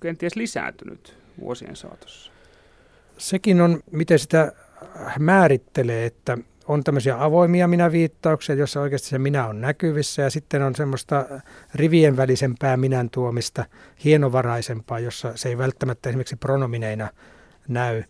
[0.00, 2.32] kenties lisääntynyt vuosien saatossa?
[3.18, 4.52] Sekin on, miten sitä
[5.18, 10.74] määrittelee, että on tämmöisiä avoimia minä-viittauksia, joissa oikeasti se minä on näkyvissä, ja sitten on
[10.74, 11.26] semmoista
[11.74, 13.64] rivien välisempää minän tuomista,
[14.04, 17.08] hienovaraisempaa, jossa se ei välttämättä esimerkiksi pronomineina
[17.68, 18.02] näy.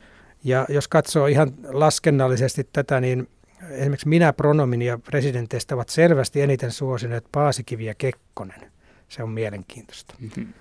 [0.44, 3.28] Ja jos katsoo ihan laskennallisesti tätä, niin
[3.70, 8.72] esimerkiksi minä pronomin ja presidenteistä ovat selvästi eniten suosineet Paasikivi ja Kekkonen.
[9.08, 10.14] Se on mielenkiintoista.
[10.18, 10.52] Mm-hmm.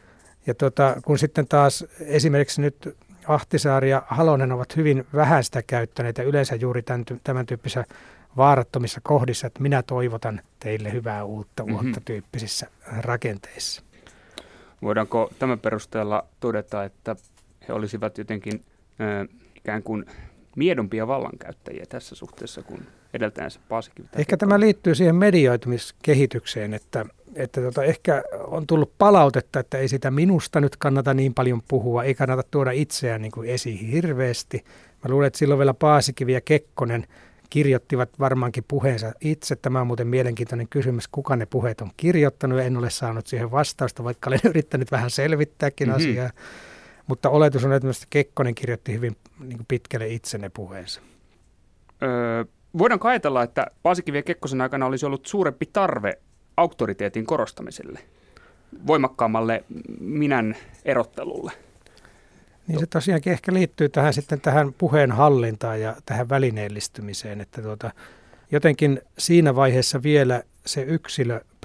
[0.48, 6.18] Ja tota, kun sitten taas esimerkiksi nyt Ahtisaari ja Halonen ovat hyvin vähän sitä käyttäneet
[6.18, 7.86] ja yleensä juuri tämän, tämän tyyppisissä
[8.38, 11.84] vaarattomissa kohdissa, että minä toivotan teille hyvää uutta mm-hmm.
[11.84, 13.84] vuotta tyyppisissä rakenteissa.
[14.82, 17.16] Voidaanko tämän perusteella todeta, että
[17.68, 18.66] he olisivat jotenkin
[19.02, 20.06] äh, ikään kuin
[20.56, 24.08] miedompia vallankäyttäjiä tässä suhteessa kuin edeltäjänsä Paasikivi.
[24.18, 30.12] Ehkä tämä liittyy siihen medioitumiskehitykseen, että, että tota, ehkä on tullut palautetta, että ei sitä
[30.12, 34.64] minusta nyt kannata niin paljon puhua, ei kannata tuoda itseään niin kuin esiin hirveästi.
[35.04, 37.08] Mä luulen, että silloin vielä Paasikivi ja Kekkonen
[37.50, 39.56] kirjoittivat varmaankin puheensa itse.
[39.56, 42.60] Tämä on muuten mielenkiintoinen kysymys, kuka ne puheet on kirjoittanut.
[42.60, 45.98] En ole saanut siihen vastausta, vaikka olen yrittänyt vähän selvittääkin mm-hmm.
[45.98, 46.30] asiaa.
[47.08, 51.02] Mutta oletus on, että Kekkonen kirjoitti hyvin niin kuin pitkälle itse ne puheensa.
[52.04, 52.46] Öö,
[52.78, 56.20] voidaanko ajatella, että Paasikivi ja Kekkosen aikana olisi ollut suurempi tarve
[56.58, 58.00] auktoriteetin korostamiselle,
[58.88, 59.64] voimakkaammalle
[60.00, 61.52] minän erottelulle?
[62.68, 67.92] Niin se tosiaankin ehkä liittyy tähän sitten tähän puheen hallintaan ja tähän välineellistymiseen, että tuota,
[68.52, 70.82] jotenkin siinä vaiheessa vielä se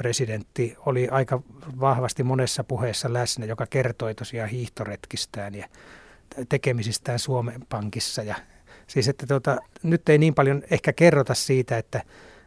[0.08, 1.42] yksilöpresidentti oli aika
[1.80, 5.68] vahvasti monessa puheessa läsnä, joka kertoi tosiaan hiihtoretkistään ja
[6.48, 8.22] tekemisistään Suomen Pankissa.
[8.22, 8.34] Ja,
[8.86, 12.02] siis että tuota, nyt ei niin paljon ehkä kerrota siitä, että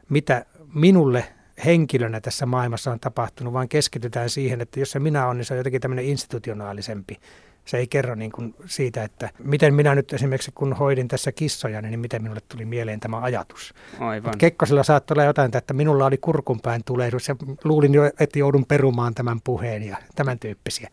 [0.10, 1.26] mitä minulle
[1.66, 5.54] henkilönä tässä maailmassa on tapahtunut, vaan keskitytään siihen, että jos se minä on, niin se
[5.54, 7.18] on jotenkin tämmöinen institutionaalisempi
[7.66, 11.82] se ei kerro niin kuin siitä, että miten minä nyt esimerkiksi kun hoidin tässä kissoja,
[11.82, 13.74] niin miten minulle tuli mieleen tämä ajatus.
[14.00, 14.30] Aivan.
[14.30, 18.66] Mut Kekkosella saattoi olla jotain, että minulla oli kurkunpäin tulehdus ja luulin jo, että joudun
[18.66, 20.90] perumaan tämän puheen ja tämän tyyppisiä.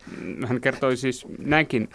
[0.47, 1.89] Hän kertoi siis näinkin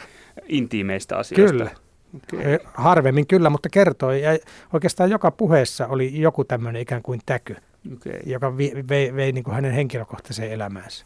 [0.49, 1.53] intiimeistä asioista.
[1.59, 1.71] Kyllä.
[2.15, 2.59] Okay.
[2.75, 4.23] Harvemmin kyllä, mutta kertoi.
[4.23, 4.39] Ja
[4.73, 7.57] oikeastaan joka puheessa oli joku tämmöinen ikään kuin täky
[7.93, 8.21] okay.
[8.27, 11.05] joka vei, vei, vei niin kuin hänen henkilökohtaiseen elämäänsä.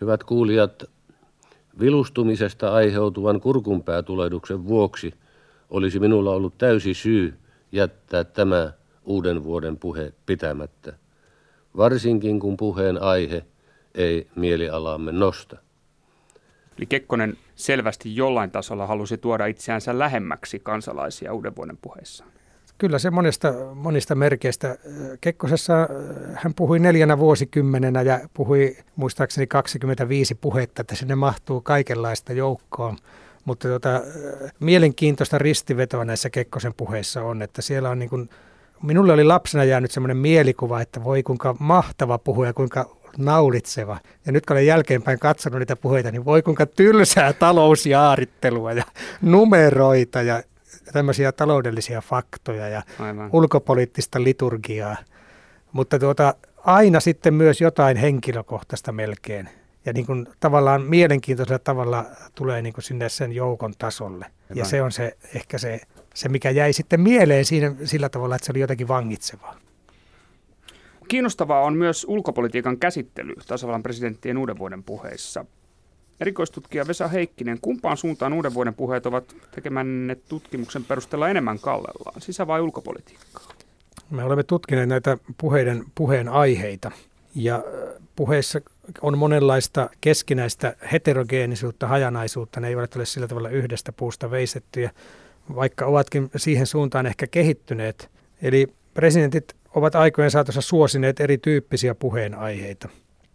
[0.00, 0.84] Hyvät kuulijat,
[1.80, 5.14] vilustumisesta aiheutuvan kurkunpäätulehduksen vuoksi
[5.70, 7.34] olisi minulla ollut täysi syy
[7.72, 8.72] jättää tämä
[9.04, 10.92] uuden vuoden puhe pitämättä,
[11.76, 13.44] varsinkin kun puheen aihe
[13.94, 15.56] ei mielialamme nosta.
[16.78, 22.35] Eli Kekkonen selvästi jollain tasolla halusi tuoda itseänsä lähemmäksi kansalaisia uuden vuoden puheissaan.
[22.78, 24.76] Kyllä se monista, monista merkeistä.
[25.20, 25.88] Kekkosessa
[26.34, 32.96] hän puhui neljänä vuosikymmenenä ja puhui muistaakseni 25 puhetta, että sinne mahtuu kaikenlaista joukkoon.
[33.44, 34.02] Mutta tota,
[34.60, 38.30] mielenkiintoista ristivetoa näissä Kekkosen puheissa on, että siellä on niin kuin,
[38.82, 43.98] minulle oli lapsena jäänyt semmoinen mielikuva, että voi kuinka mahtava puhuja, kuinka naulitseva.
[44.26, 48.84] Ja nyt kun olen jälkeenpäin katsonut niitä puheita, niin voi kuinka tylsää talousjaarittelua ja
[49.22, 50.42] numeroita ja
[50.92, 53.30] tämmöisiä taloudellisia faktoja ja Aivan.
[53.32, 54.96] ulkopoliittista liturgiaa.
[55.72, 59.48] Mutta tuota, aina sitten myös jotain henkilökohtaista melkein.
[59.84, 64.24] Ja niin kuin tavallaan mielenkiintoisella tavalla tulee niin kuin sinne sen joukon tasolle.
[64.24, 64.56] Aivan.
[64.56, 65.80] Ja se on se ehkä se,
[66.14, 69.56] se, mikä jäi sitten mieleen siinä, sillä tavalla, että se oli jotenkin vangitsevaa.
[71.08, 75.44] Kiinnostavaa on myös ulkopolitiikan käsittely tasavallan presidenttien uuden vuoden puheissa.
[76.20, 82.46] Erikoistutkija Vesa Heikkinen, kumpaan suuntaan uuden vuoden puheet ovat tekemänne tutkimuksen perusteella enemmän kallellaan, sisä-
[82.46, 83.42] vai ulkopolitiikkaa?
[84.10, 86.90] Me olemme tutkineet näitä puheiden, puheen aiheita
[87.34, 87.64] ja
[88.16, 88.60] puheissa
[89.02, 92.60] on monenlaista keskinäistä heterogeenisuutta, hajanaisuutta.
[92.60, 94.90] Ne eivät ole sillä tavalla yhdestä puusta veisettyjä,
[95.54, 98.10] vaikka ovatkin siihen suuntaan ehkä kehittyneet.
[98.42, 102.88] Eli presidentit ovat aikojen saatossa suosineet erityyppisiä puheenaiheita.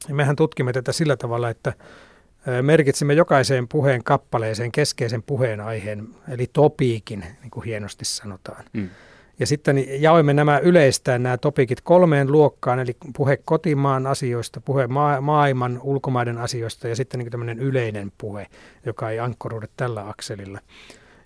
[0.07, 1.73] Ja mehän tutkimme tätä sillä tavalla, että
[2.61, 8.63] merkitsimme jokaiseen puheen kappaleeseen keskeisen puheenaiheen, eli topiikin, niin kuin hienosti sanotaan.
[8.73, 8.89] Mm.
[9.39, 15.21] Ja sitten jaoimme nämä yleistään nämä topikit kolmeen luokkaan, eli puhe kotimaan asioista, puhe maa-
[15.21, 18.47] maailman ulkomaiden asioista ja sitten niin tämmöinen yleinen puhe,
[18.85, 20.59] joka ei ankkoruudu tällä akselilla.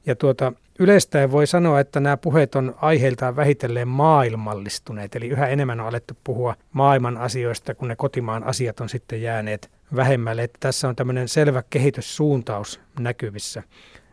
[0.05, 5.79] Ja tuota, yleistäen voi sanoa, että nämä puheet on aiheiltaan vähitellen maailmallistuneet, eli yhä enemmän
[5.79, 10.43] on alettu puhua maailman asioista, kun ne kotimaan asiat on sitten jääneet vähemmälle.
[10.43, 13.63] Että tässä on tämmöinen selvä kehityssuuntaus näkyvissä.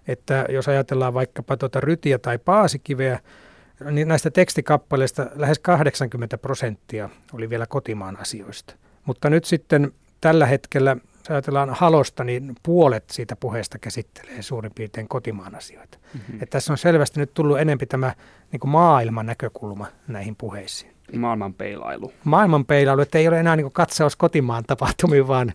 [0.09, 3.21] Että jos ajatellaan vaikkapa tuota rytiä tai paasikiveä,
[3.91, 8.75] niin näistä tekstikappaleista lähes 80 prosenttia oli vielä kotimaan asioista.
[9.05, 15.09] Mutta nyt sitten tällä hetkellä jos ajatellaan halosta, niin puolet siitä puheesta käsittelee suurin piirtein
[15.09, 15.99] kotimaan asioita.
[16.15, 16.35] Mm-hmm.
[16.35, 18.15] Että tässä on selvästi nyt tullut enempi tämä
[18.53, 20.92] niin maailman näkökulma näihin puheisiin.
[21.19, 22.13] Maailman peilailu.
[22.25, 25.53] Maailman peilailu, että ei ole enää niin katsaus kotimaan tapahtumiin, vaan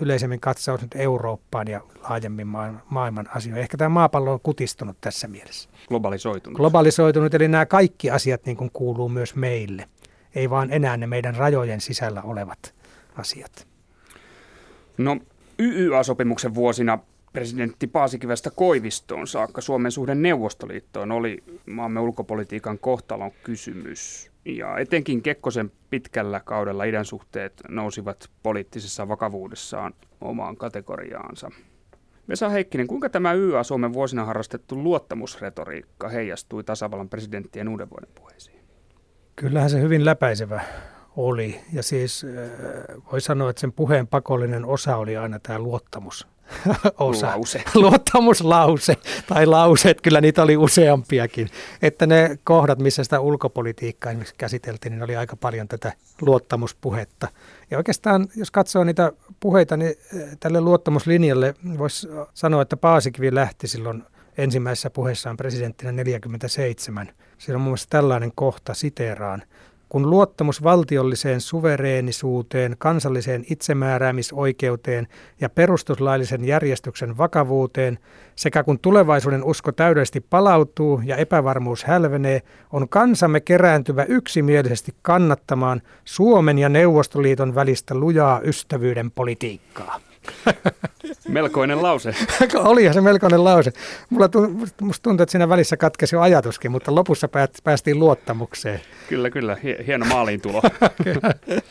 [0.00, 2.46] yleisemmin katsaus nyt Eurooppaan ja laajemmin
[2.90, 3.62] maailman asioihin.
[3.62, 5.68] Ehkä tämä maapallo on kutistunut tässä mielessä.
[5.88, 6.56] Globalisoitunut.
[6.56, 9.88] Globalisoitunut, eli nämä kaikki asiat niin kuin kuuluu myös meille.
[10.34, 12.74] Ei vaan enää ne meidän rajojen sisällä olevat
[13.16, 13.66] asiat.
[14.98, 15.16] No
[15.58, 16.98] YYA-sopimuksen vuosina
[17.32, 24.30] presidentti Paasikivestä Koivistoon saakka Suomen suhde Neuvostoliittoon oli maamme ulkopolitiikan kohtalon kysymys.
[24.46, 31.50] Ja etenkin Kekkosen pitkällä kaudella idän suhteet nousivat poliittisessa vakavuudessaan omaan kategoriaansa.
[32.28, 38.60] Vesa Heikkinen, kuinka tämä YA Suomen vuosina harrastettu luottamusretoriikka heijastui tasavallan presidenttien uuden vuoden puheisiin?
[39.36, 40.60] Kyllähän se hyvin läpäisevä
[41.16, 41.60] oli.
[41.72, 46.26] Ja siis äh, voi sanoa, että sen puheen pakollinen osa oli aina tämä luottamus.
[46.98, 47.26] osa.
[47.26, 47.64] Lause.
[47.74, 51.48] Luottamuslause tai lauseet, kyllä niitä oli useampiakin.
[51.82, 57.28] Että ne kohdat, missä sitä ulkopolitiikkaa esimerkiksi käsiteltiin, niin oli aika paljon tätä luottamuspuhetta.
[57.70, 63.68] Ja oikeastaan, jos katsoo niitä puheita, niin äh, tälle luottamuslinjalle voisi sanoa, että Paasikivi lähti
[63.68, 64.02] silloin
[64.38, 67.08] ensimmäisessä puheessaan presidenttinä 47.
[67.38, 69.42] Siinä on muun muassa tällainen kohta, siteeraan–
[69.88, 75.08] kun luottamus valtiolliseen suvereenisuuteen, kansalliseen itsemääräämisoikeuteen
[75.40, 77.98] ja perustuslaillisen järjestyksen vakavuuteen
[78.36, 86.58] sekä kun tulevaisuuden usko täydellisesti palautuu ja epävarmuus hälvenee, on kansamme kerääntyvä yksimielisesti kannattamaan Suomen
[86.58, 90.00] ja Neuvostoliiton välistä lujaa ystävyyden politiikkaa.
[91.28, 92.14] Melkoinen lause.
[92.54, 93.72] Olihan se melkoinen lause.
[94.10, 94.28] Mulla
[95.02, 97.28] tuntuu, että siinä välissä katkesi jo ajatuskin, mutta lopussa
[97.64, 98.80] päästiin luottamukseen.
[99.08, 99.56] Kyllä, kyllä.
[99.86, 100.62] Hieno maaliintulo.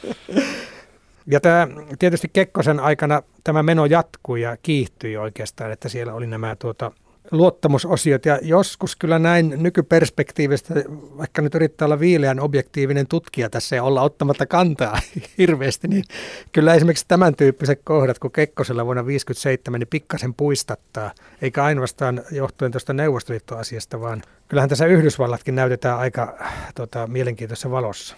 [1.31, 1.67] ja tämä,
[1.99, 6.91] tietysti Kekkosen aikana tämä meno jatkui ja kiihtyi oikeastaan, että siellä oli nämä tuota,
[7.31, 8.25] luottamusosiot.
[8.25, 10.73] Ja joskus kyllä näin nykyperspektiivistä,
[11.17, 14.99] vaikka nyt yrittää olla viileän objektiivinen tutkija tässä ja olla ottamatta kantaa
[15.37, 16.03] hirveästi, niin
[16.51, 21.11] kyllä esimerkiksi tämän tyyppiset kohdat, kun Kekkosella vuonna 1957, niin pikkasen puistattaa,
[21.41, 26.37] eikä ainoastaan johtuen tuosta Neuvostoliittoasiasta, vaan kyllähän tässä Yhdysvallatkin näytetään aika
[26.75, 28.15] tota, mielenkiintoisessa valossa.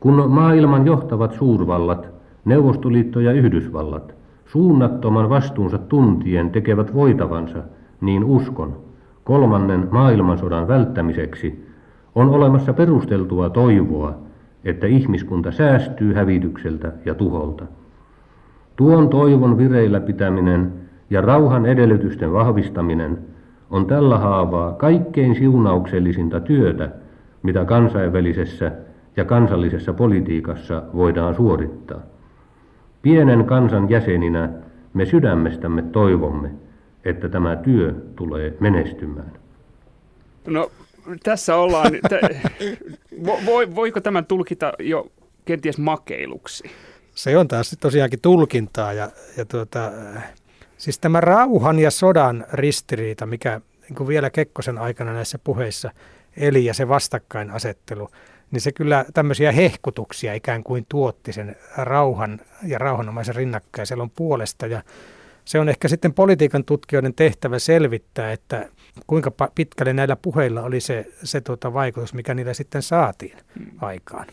[0.00, 2.08] Kun maailman johtavat suurvallat,
[2.44, 4.17] Neuvostoliitto ja Yhdysvallat,
[4.48, 7.62] suunnattoman vastuunsa tuntien tekevät voitavansa,
[8.00, 8.76] niin uskon,
[9.24, 11.66] kolmannen maailmansodan välttämiseksi,
[12.14, 14.14] on olemassa perusteltua toivoa,
[14.64, 17.64] että ihmiskunta säästyy hävitykseltä ja tuholta.
[18.76, 20.72] Tuon toivon vireillä pitäminen
[21.10, 23.18] ja rauhan edellytysten vahvistaminen
[23.70, 26.90] on tällä haavaa kaikkein siunauksellisinta työtä,
[27.42, 28.72] mitä kansainvälisessä
[29.16, 32.00] ja kansallisessa politiikassa voidaan suorittaa.
[33.02, 34.48] Pienen kansan jäseninä
[34.94, 36.50] me sydämestämme toivomme,
[37.04, 39.32] että tämä työ tulee menestymään.
[40.46, 40.70] No
[41.22, 41.92] tässä ollaan.
[43.26, 45.06] Vo, voiko tämän tulkita jo
[45.44, 46.70] kenties makeiluksi?
[47.14, 49.92] Se on taas tosiaankin tulkintaa ja, ja tuota,
[50.76, 55.90] siis tämä rauhan ja sodan ristiriita, mikä niin kuin vielä Kekkosen aikana näissä puheissa
[56.36, 58.08] eli ja se vastakkainasettelu,
[58.50, 64.66] niin se kyllä tämmöisiä hehkutuksia ikään kuin tuotti sen rauhan ja rauhanomaisen rinnakkaisen puolesta.
[64.66, 64.82] Ja
[65.44, 68.68] se on ehkä sitten politiikan tutkijoiden tehtävä selvittää, että
[69.06, 73.70] kuinka pitkälle näillä puheilla oli se, se tuota vaikutus, mikä niillä sitten saatiin hmm.
[73.80, 74.26] aikaan.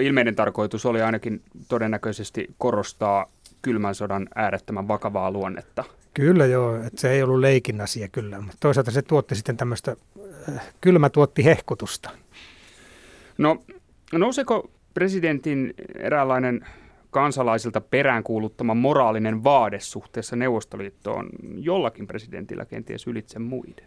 [0.00, 3.26] Ilmeinen tarkoitus oli ainakin todennäköisesti korostaa
[3.62, 5.84] kylmän sodan äärettömän vakavaa luonnetta.
[6.14, 9.96] Kyllä joo, että se ei ollut leikin asia kyllä, mutta toisaalta se tuotti sitten tämmöistä,
[10.48, 12.10] äh, kylmä tuotti hehkutusta.
[13.38, 13.62] No
[14.12, 16.66] nouseeko presidentin eräänlainen
[17.10, 23.84] kansalaisilta peräänkuuluttama moraalinen vaade suhteessa Neuvostoliittoon jollakin presidentillä kenties ylitse muiden?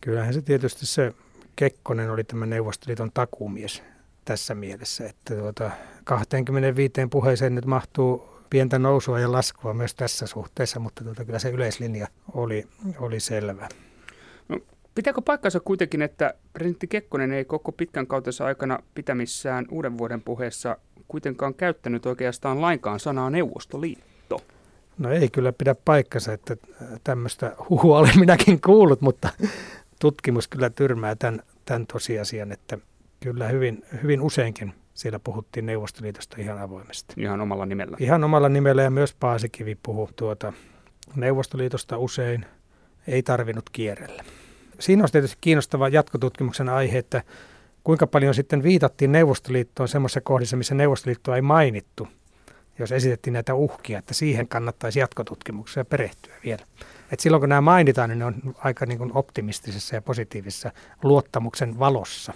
[0.00, 1.12] Kyllähän se tietysti se
[1.56, 3.82] Kekkonen oli tämä Neuvostoliiton takuumies
[4.24, 5.70] tässä mielessä, että tuota,
[6.04, 11.50] 25 puheeseen nyt mahtuu pientä nousua ja laskua myös tässä suhteessa, mutta tuota, kyllä se
[11.50, 13.68] yleislinja oli, oli selvä.
[14.48, 14.58] No,
[14.94, 20.76] pitääkö paikkansa kuitenkin, että presidentti Kekkonen ei koko pitkän kautensa aikana pitämissään uuden vuoden puheessa
[21.08, 24.40] kuitenkaan käyttänyt oikeastaan lainkaan sanaa Neuvostoliitto?
[24.98, 26.56] No ei kyllä pidä paikkansa, että
[27.04, 29.28] tämmöistä huhua olen minäkin kuullut, mutta
[30.00, 32.78] tutkimus kyllä tyrmää tämän, tämän tosiasian, että
[33.20, 37.14] kyllä hyvin, hyvin useinkin siellä puhuttiin Neuvostoliitosta ihan avoimesti.
[37.16, 37.96] Ihan omalla nimellä.
[38.00, 40.52] Ihan omalla nimellä ja myös Paasikivi puhui tuota
[41.16, 42.46] Neuvostoliitosta usein.
[43.06, 44.24] Ei tarvinnut kierrellä.
[44.80, 47.22] Siinä on tietysti kiinnostava jatkotutkimuksen aihe, että
[47.84, 52.08] kuinka paljon sitten viitattiin Neuvostoliittoon semmoisessa kohdissa, missä Neuvostoliittoa ei mainittu,
[52.78, 56.64] jos esitettiin näitä uhkia, että siihen kannattaisi jatkotutkimuksia perehtyä vielä.
[57.12, 61.78] Et silloin kun nämä mainitaan, niin ne on aika niin kuin optimistisessa ja positiivisessa luottamuksen
[61.78, 62.34] valossa.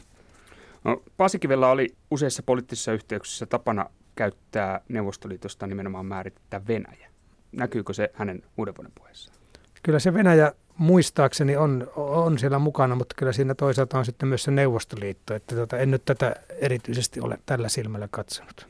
[0.85, 7.11] No, Pasikivellä oli useissa poliittisissa yhteyksissä tapana käyttää Neuvostoliitosta nimenomaan määrittää Venäjä.
[7.53, 9.44] Näkyykö se hänen uuden vuoden puheessaan?
[9.85, 14.43] Kyllä se Venäjä muistaakseni on, on siellä mukana, mutta kyllä siinä toisaalta on sitten myös
[14.43, 18.67] se Neuvostoliitto, että tota, en nyt tätä erityisesti ole tällä silmällä katsonut.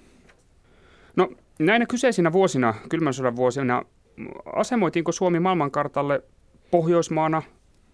[1.17, 3.83] No näinä kyseisinä vuosina, kylmän sodan vuosina,
[4.57, 6.23] asemoitiinko Suomi maailmankartalle
[6.71, 7.43] Pohjoismaana,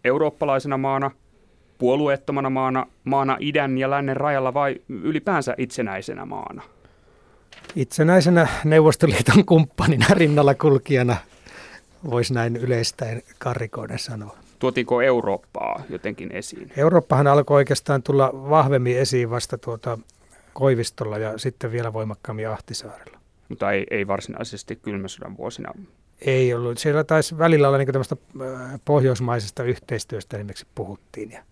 [0.05, 1.11] eurooppalaisena maana,
[1.79, 6.63] puolueettomana maana, maana idän ja lännen rajalla vai ylipäänsä itsenäisenä maana?
[7.77, 11.17] Itsenäisenä Neuvostoliiton kumppanina rinnalla kulkijana
[12.11, 14.37] voisi näin yleistäen karrikoiden sanoa.
[14.59, 16.73] Tuotiinko Eurooppaa jotenkin esiin?
[16.77, 19.99] Eurooppahan alkoi oikeastaan tulla vahvemmin esiin vasta tuota
[20.53, 23.19] Koivistolla ja sitten vielä voimakkaammin Ahtisaarella.
[23.49, 25.73] Mutta ei, ei varsinaisesti kylmäsodan vuosina?
[26.21, 26.79] Ei ollut.
[26.79, 28.17] Siellä taisi välillä olla niin tämmöistä
[28.85, 31.31] pohjoismaisesta yhteistyöstä esimerkiksi puhuttiin.
[31.31, 31.43] Ja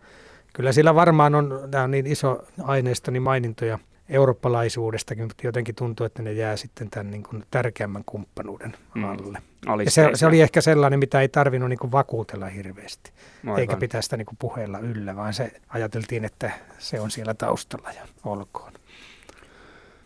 [0.53, 6.07] kyllä sillä varmaan on, tämä on niin iso aineisto, niin mainintoja eurooppalaisuudestakin, mutta jotenkin tuntuu,
[6.07, 9.05] että ne jää sitten tämän niin kuin tärkeämmän kumppanuuden mm.
[9.05, 9.39] alle.
[9.39, 9.85] Mm.
[9.85, 13.13] Ja se, se oli ehkä sellainen, mitä ei tarvinnut niin kuin vakuutella hirveästi,
[13.45, 13.59] Aivan.
[13.59, 17.91] eikä pitää sitä niin kuin puheella yllä, vaan se ajateltiin, että se on siellä taustalla
[17.91, 18.73] ja olkoon.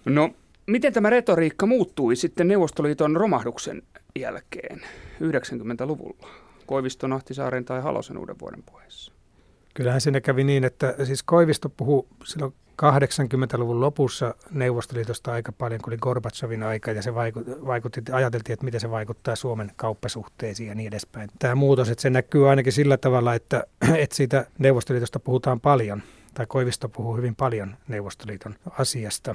[0.05, 0.31] No,
[0.67, 3.83] miten tämä retoriikka muuttui sitten Neuvostoliiton romahduksen
[4.19, 4.83] jälkeen
[5.21, 6.29] 90-luvulla?
[6.67, 9.13] Koiviston, Ahtisaaren tai Halosen uuden vuoden puheessa?
[9.75, 15.93] Kyllähän siinä kävi niin, että siis Koivisto puhui silloin 80-luvun lopussa Neuvostoliitosta aika paljon, kun
[15.93, 20.89] oli Gorbachevin aika, ja se vaikutti, ajateltiin, että miten se vaikuttaa Suomen kauppasuhteisiin ja niin
[20.89, 21.31] edespäin.
[21.39, 23.65] Tämä muutos, että se näkyy ainakin sillä tavalla, että,
[24.03, 26.03] että siitä Neuvostoliitosta puhutaan paljon,
[26.35, 29.35] tai Koivisto puhuu hyvin paljon Neuvostoliiton asiasta.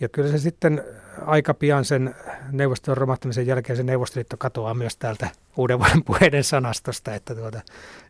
[0.00, 0.84] Ja kyllä se sitten
[1.26, 2.14] aika pian sen
[2.52, 7.60] neuvoston romahtamisen jälkeen se Neuvostoliitto katoaa myös täältä uuden vuoden puheiden sanastosta että tuota,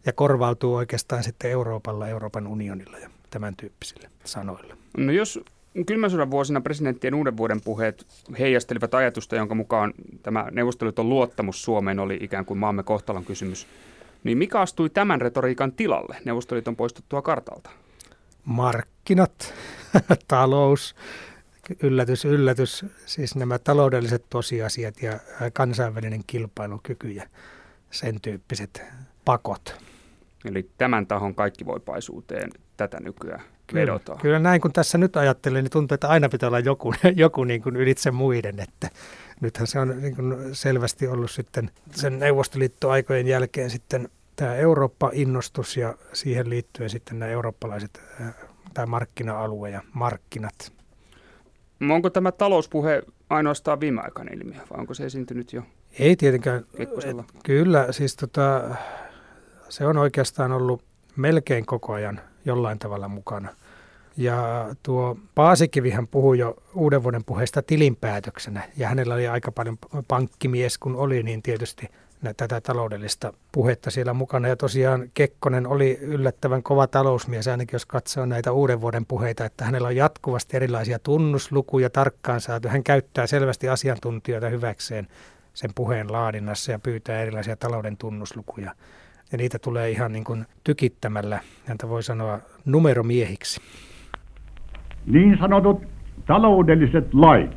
[0.07, 4.77] ja korvautuu oikeastaan sitten Euroopalla, Euroopan unionilla ja tämän tyyppisillä sanoilla.
[4.97, 5.41] No jos
[5.87, 8.07] kylmän sodan vuosina presidenttien uuden vuoden puheet
[8.39, 13.67] heijastelivat ajatusta, jonka mukaan tämä Neuvostoliiton luottamus Suomeen oli ikään kuin maamme kohtalon kysymys,
[14.25, 17.71] niin mikä astui tämän retoriikan tilalle Neuvostoliiton poistuttua kartalta?
[18.45, 19.55] markkinat,
[20.29, 20.95] talous,
[21.83, 25.19] yllätys, yllätys, siis nämä taloudelliset tosiasiat ja
[25.53, 27.27] kansainvälinen kilpailukyky ja
[27.91, 28.83] sen tyyppiset
[29.25, 29.77] pakot.
[30.45, 33.43] Eli tämän tahon kaikkivoipaisuuteen tätä nykyään
[33.75, 34.19] vedotaan.
[34.19, 37.45] Kyllä, kyllä näin kun tässä nyt ajattelen, niin tuntuu, että aina pitää olla joku, joku
[37.45, 38.61] niin kuin ylitse muiden.
[38.61, 38.91] Että
[39.41, 45.95] nythän se on niin kuin selvästi ollut sitten sen Neuvostoliittoaikojen jälkeen sitten tämä Eurooppa-innostus ja
[46.13, 48.03] siihen liittyen sitten nämä eurooppalaiset
[48.75, 50.73] tämä markkina-alue ja markkinat.
[51.91, 55.63] Onko tämä talouspuhe ainoastaan viimeaikainen ilmiö vai onko se esiintynyt jo
[55.99, 56.65] Ei tietenkään.
[56.79, 56.89] Et,
[57.45, 58.75] kyllä, siis tota,
[59.69, 60.83] se on oikeastaan ollut
[61.17, 63.49] melkein koko ajan jollain tavalla mukana.
[64.17, 69.79] Ja tuo Paasikivihän puhui jo uuden vuoden puheesta tilinpäätöksenä, ja hänellä oli aika paljon
[70.09, 71.89] pankkimies, kun oli, niin tietysti
[72.37, 74.49] tätä taloudellista puhetta siellä mukana.
[74.49, 79.65] Ja tosiaan Kekkonen oli yllättävän kova talousmies, ainakin jos katsoo näitä uuden vuoden puheita, että
[79.65, 82.69] hänellä on jatkuvasti erilaisia tunnuslukuja tarkkaan saatu.
[82.69, 85.09] Hän käyttää selvästi asiantuntijoita hyväkseen
[85.55, 88.75] sen puheen laadinnassa ja pyytää erilaisia talouden tunnuslukuja.
[89.33, 93.61] Ja niitä tulee ihan niin kuin tykittämällä, häntä voi sanoa numeromiehiksi.
[95.07, 95.83] Niin sanotut
[96.27, 97.53] taloudelliset lait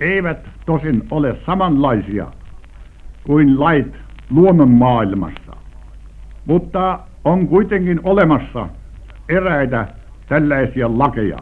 [0.00, 2.32] eivät tosin ole samanlaisia
[3.26, 3.96] kuin lait
[4.30, 5.56] luonnon maailmassa,
[6.46, 8.68] mutta on kuitenkin olemassa
[9.28, 9.94] eräitä
[10.28, 11.38] tällaisia lakeja,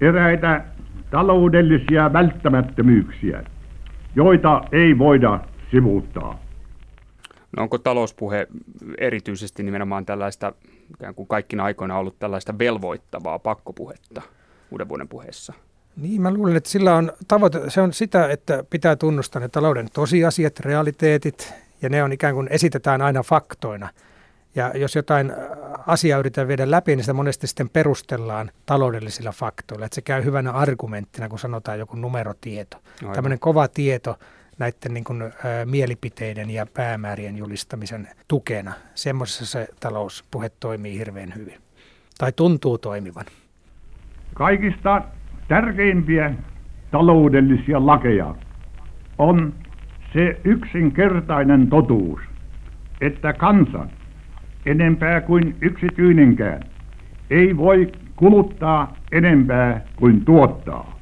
[0.00, 0.64] eräitä
[1.10, 3.42] taloudellisia välttämättömyyksiä,
[4.16, 5.40] joita ei voida
[5.70, 6.38] sivuuttaa.
[7.56, 8.46] No onko talouspuhe
[8.98, 10.52] erityisesti nimenomaan tällaista,
[10.90, 14.22] ikään kuin kaikkina aikoina ollut tällaista velvoittavaa pakkopuhetta
[14.70, 15.52] uuden vuoden puheessa?
[15.96, 19.88] Niin, mä luulen, että sillä on tavoite, se on sitä, että pitää tunnustaa ne talouden
[19.92, 23.88] tosiasiat, realiteetit, ja ne on ikään kuin esitetään aina faktoina.
[24.54, 25.32] Ja jos jotain
[25.86, 29.86] asiaa yritetään viedä läpi, niin sitä monesti sitten perustellaan taloudellisilla faktoilla.
[29.86, 32.76] Että se käy hyvänä argumenttina, kun sanotaan joku numerotieto.
[33.02, 33.14] Aivan.
[33.14, 34.18] Tämmöinen kova tieto
[34.58, 35.30] näiden niin kuin, ä,
[35.64, 38.72] mielipiteiden ja päämäärien julistamisen tukena.
[38.94, 41.60] Semmoisessa se talouspuhe toimii hirveän hyvin.
[42.18, 43.24] Tai tuntuu toimivan.
[44.34, 45.02] Kaikista
[45.48, 46.34] tärkeimpiä
[46.90, 48.34] taloudellisia lakeja
[49.18, 49.54] on
[50.12, 52.20] se yksinkertainen totuus,
[53.00, 53.86] että kansa,
[54.66, 56.62] enempää kuin yksityinenkään,
[57.30, 60.98] ei voi kuluttaa enempää kuin tuottaa,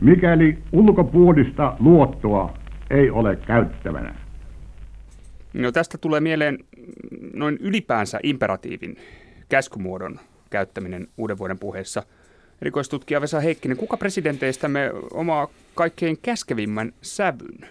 [0.00, 2.54] mikäli ulkopuolista luottoa
[2.90, 4.14] ei ole käyttävänä.
[5.54, 6.58] No tästä tulee mieleen
[7.34, 8.96] noin ylipäänsä imperatiivin
[9.48, 12.02] käskymuodon käyttäminen uuden vuoden puheessa.
[12.62, 17.68] Erikoistutkija Vesa Heikkinen, kuka presidenteistämme omaa kaikkein käskevimmän sävyn?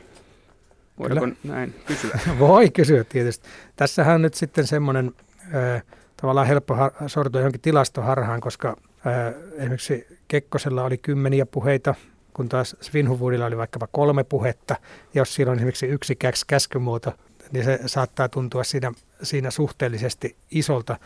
[1.00, 2.20] Voidaan näin kysyä?
[2.39, 3.50] Voi kysyä tietysti.
[3.76, 5.12] Tässähän on nyt sitten semmoinen
[5.56, 5.84] äh,
[6.18, 6.76] tavallaan helppo
[7.08, 8.78] sortua johonkin tilastoharhaan, koska
[9.08, 11.96] äh, esimerkiksi Kekkosella oli kymmeniä puheita
[12.34, 14.76] kun taas Svinhuvudilla oli vaikkapa kolme puhetta.
[15.14, 16.18] Jos siinä on esimerkiksi yksi
[16.48, 17.14] käskymuoto,
[17.52, 18.92] niin se saattaa tuntua siinä,
[19.24, 20.98] siinä suhteellisesti isolta.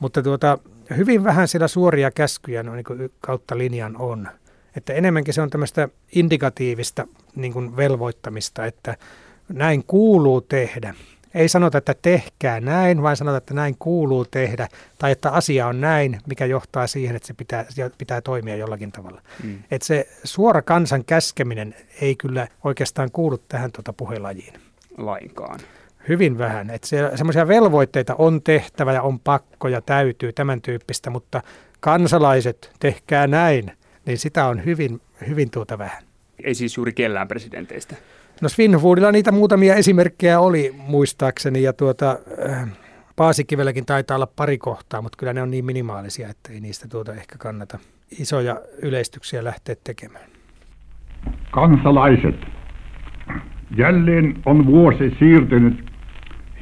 [0.00, 0.58] Mutta tuota,
[0.96, 4.28] hyvin vähän siellä suoria käskyjä no, niin kautta linjan on.
[4.76, 8.96] Että enemmänkin se on tämmöistä indikatiivista niin kuin velvoittamista, että
[9.48, 10.94] näin kuuluu tehdä.
[11.34, 15.80] Ei sanota, että tehkää näin, vaan sanota, että näin kuuluu tehdä, tai että asia on
[15.80, 17.64] näin, mikä johtaa siihen, että se pitää,
[17.98, 19.22] pitää toimia jollakin tavalla.
[19.42, 19.58] Mm.
[19.70, 24.54] Että se suora kansan käskeminen ei kyllä oikeastaan kuulu tähän tuota puhelajiin.
[24.98, 25.60] Lainkaan.
[26.08, 26.70] Hyvin vähän.
[26.70, 31.42] Että semmoisia velvoitteita on tehtävä ja on pakko ja täytyy tämän tyyppistä, mutta
[31.80, 33.72] kansalaiset, tehkää näin,
[34.06, 36.02] niin sitä on hyvin, hyvin tuota vähän.
[36.44, 37.96] Ei siis juuri kellään presidenteistä.
[38.40, 42.18] No Svinhufvudilla niitä muutamia esimerkkejä oli muistaakseni ja tuota,
[42.50, 42.68] äh,
[43.16, 47.14] Paasikivelläkin taitaa olla pari kohtaa, mutta kyllä ne on niin minimaalisia, että ei niistä tuota
[47.14, 47.78] ehkä kannata
[48.18, 50.24] isoja yleistyksiä lähteä tekemään.
[51.50, 52.34] Kansalaiset,
[53.76, 55.89] jälleen on vuosi siirtynyt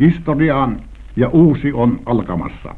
[0.00, 2.74] historiaan ja uusi on alkamassa.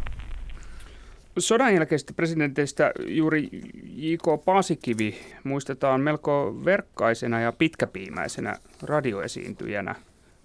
[1.39, 3.49] Sodan jälkeistä presidenteistä juuri
[3.95, 4.45] J.K.
[4.45, 5.15] Paasikivi
[5.45, 9.95] muistetaan melko verkkaisena ja pitkäpiimäisenä radioesiintyjänä.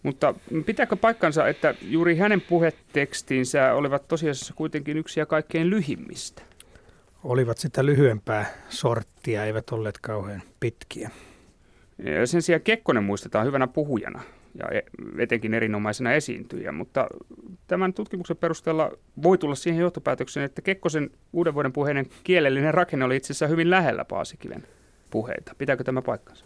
[0.03, 0.33] Mutta
[0.65, 6.41] pitääkö paikkansa, että juuri hänen puhetekstinsä olivat tosiasiassa kuitenkin yksi ja kaikkein lyhimmistä?
[7.23, 11.09] Olivat sitä lyhyempää sorttia, eivät olleet kauhean pitkiä.
[11.97, 14.21] Ja sen sijaan Kekkonen muistetaan hyvänä puhujana
[14.59, 17.07] ja e- etenkin erinomaisena esiintyjä, mutta
[17.67, 18.91] tämän tutkimuksen perusteella
[19.23, 23.69] voi tulla siihen johtopäätökseen, että Kekkosen uuden vuoden puheiden kielellinen rakenne oli itse asiassa hyvin
[23.69, 24.63] lähellä Paasikiven
[25.11, 25.55] puheita.
[25.57, 26.45] Pitääkö tämä paikkansa?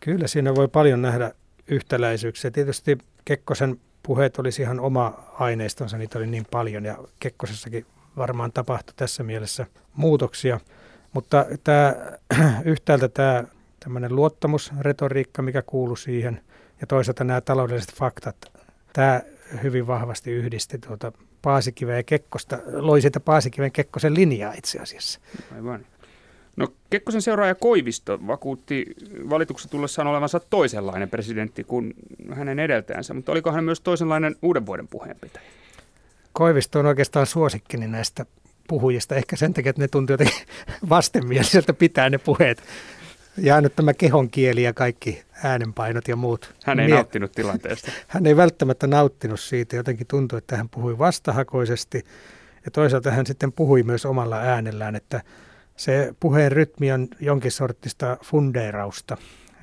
[0.00, 1.32] Kyllä siinä voi paljon nähdä
[1.68, 2.50] yhtäläisyyksiä.
[2.50, 7.86] Tietysti Kekkosen puheet olisi ihan oma aineistonsa, niitä oli niin paljon ja Kekkosessakin
[8.16, 10.60] varmaan tapahtui tässä mielessä muutoksia.
[11.12, 11.94] Mutta tämä,
[12.64, 13.44] yhtäältä tämä
[13.80, 16.40] tämmöinen luottamusretoriikka, mikä kuuluu siihen,
[16.80, 18.36] ja toisaalta nämä taloudelliset faktat,
[18.92, 19.20] tämä
[19.62, 21.12] hyvin vahvasti yhdisti tuota
[21.42, 25.20] Paasikiven ja Kekkosta, loi siitä Paasikiven Kekkosen linjaa itse asiassa.
[25.54, 25.86] Aivan.
[26.56, 28.86] No Kekkosen seuraaja Koivisto vakuutti
[29.30, 31.94] valituksi tullessaan olevansa toisenlainen presidentti kuin
[32.34, 35.44] hänen edeltäjänsä, mutta oliko hän myös toisenlainen uuden vuoden puheenpitäjä?
[36.32, 38.26] Koivisto on oikeastaan suosikkini näistä
[38.68, 40.46] puhujista, ehkä sen takia, että ne tuntuu jotenkin
[40.88, 42.62] vastenmieliseltä pitää ne puheet.
[43.38, 46.54] Jäänyt tämä kehon kieli ja kaikki äänenpainot ja muut.
[46.64, 47.90] Hän ei Mie- nauttinut tilanteesta.
[48.08, 49.76] Hän ei välttämättä nauttinut siitä.
[49.76, 52.04] Jotenkin tuntui, että hän puhui vastahakoisesti.
[52.64, 55.22] Ja toisaalta hän sitten puhui myös omalla äänellään, että
[55.76, 59.16] se puheen rytmi on jonkin sortista fundeerausta.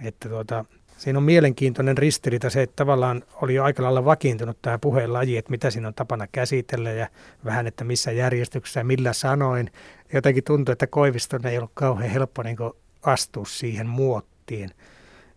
[0.03, 0.65] Että tuota,
[0.97, 5.37] siinä on mielenkiintoinen ristiriita se, että tavallaan oli jo aika lailla vakiintunut tämä puheen laji,
[5.37, 7.07] että mitä siinä on tapana käsitellä ja
[7.45, 9.71] vähän, että missä järjestyksessä ja millä sanoin.
[10.13, 12.57] Jotenkin tuntui, että Koiviston ei ollut kauhean helppo niin
[13.03, 14.69] astua siihen muottiin.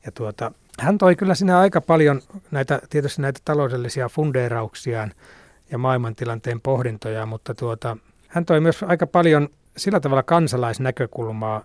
[0.07, 5.13] Ja tuota, hän toi kyllä sinä aika paljon näitä, tietysti näitä taloudellisia fundeerauksiaan
[5.71, 7.97] ja maailmantilanteen pohdintoja, mutta tuota,
[8.29, 11.65] hän toi myös aika paljon sillä tavalla kansalaisnäkökulmaa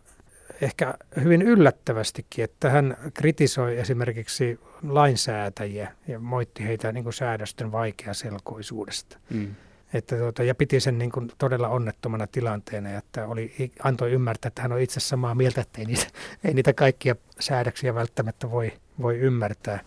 [0.62, 0.94] ehkä
[1.24, 9.18] hyvin yllättävästikin, että hän kritisoi esimerkiksi lainsäätäjiä ja moitti heitä niin kuin säädösten vaikeaselkoisuudesta.
[9.30, 9.56] Mm.
[9.94, 14.62] Että tuota, ja piti sen niin kuin todella onnettomana tilanteena, että oli, antoi ymmärtää, että
[14.62, 16.08] hän on itse samaa mieltä, että ei niitä,
[16.44, 18.72] ei niitä kaikkia säädöksiä välttämättä voi,
[19.02, 19.80] voi ymmärtää.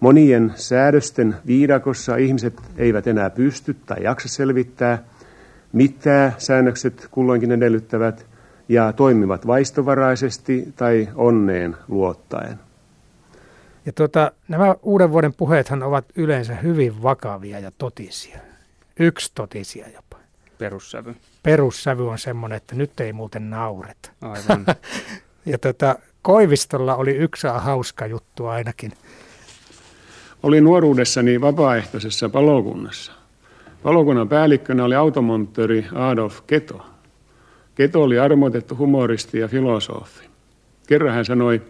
[0.00, 5.04] Monien säädösten viidakossa ihmiset eivät enää pysty tai jaksa selvittää,
[5.72, 8.26] mitä säännökset kulloinkin edellyttävät,
[8.68, 12.58] ja toimivat vaistovaraisesti tai onneen luottaen.
[13.86, 18.38] Ja tuota, nämä uuden vuoden puheethan ovat yleensä hyvin vakavia ja totisia
[19.00, 20.16] yksi totisia jopa.
[20.58, 21.14] Perussävy.
[21.42, 24.10] Perussävy on semmoinen, että nyt ei muuten naureta.
[24.20, 24.66] Aivan.
[25.46, 28.92] ja tota, Koivistolla oli yksi hauska juttu ainakin.
[30.42, 33.12] Oli nuoruudessani vapaaehtoisessa palokunnassa.
[33.82, 36.86] Palokunnan päällikkönä oli automonttori Adolf Keto.
[37.74, 40.28] Keto oli armoitettu humoristi ja filosofi.
[40.86, 41.62] Kerran hän sanoi,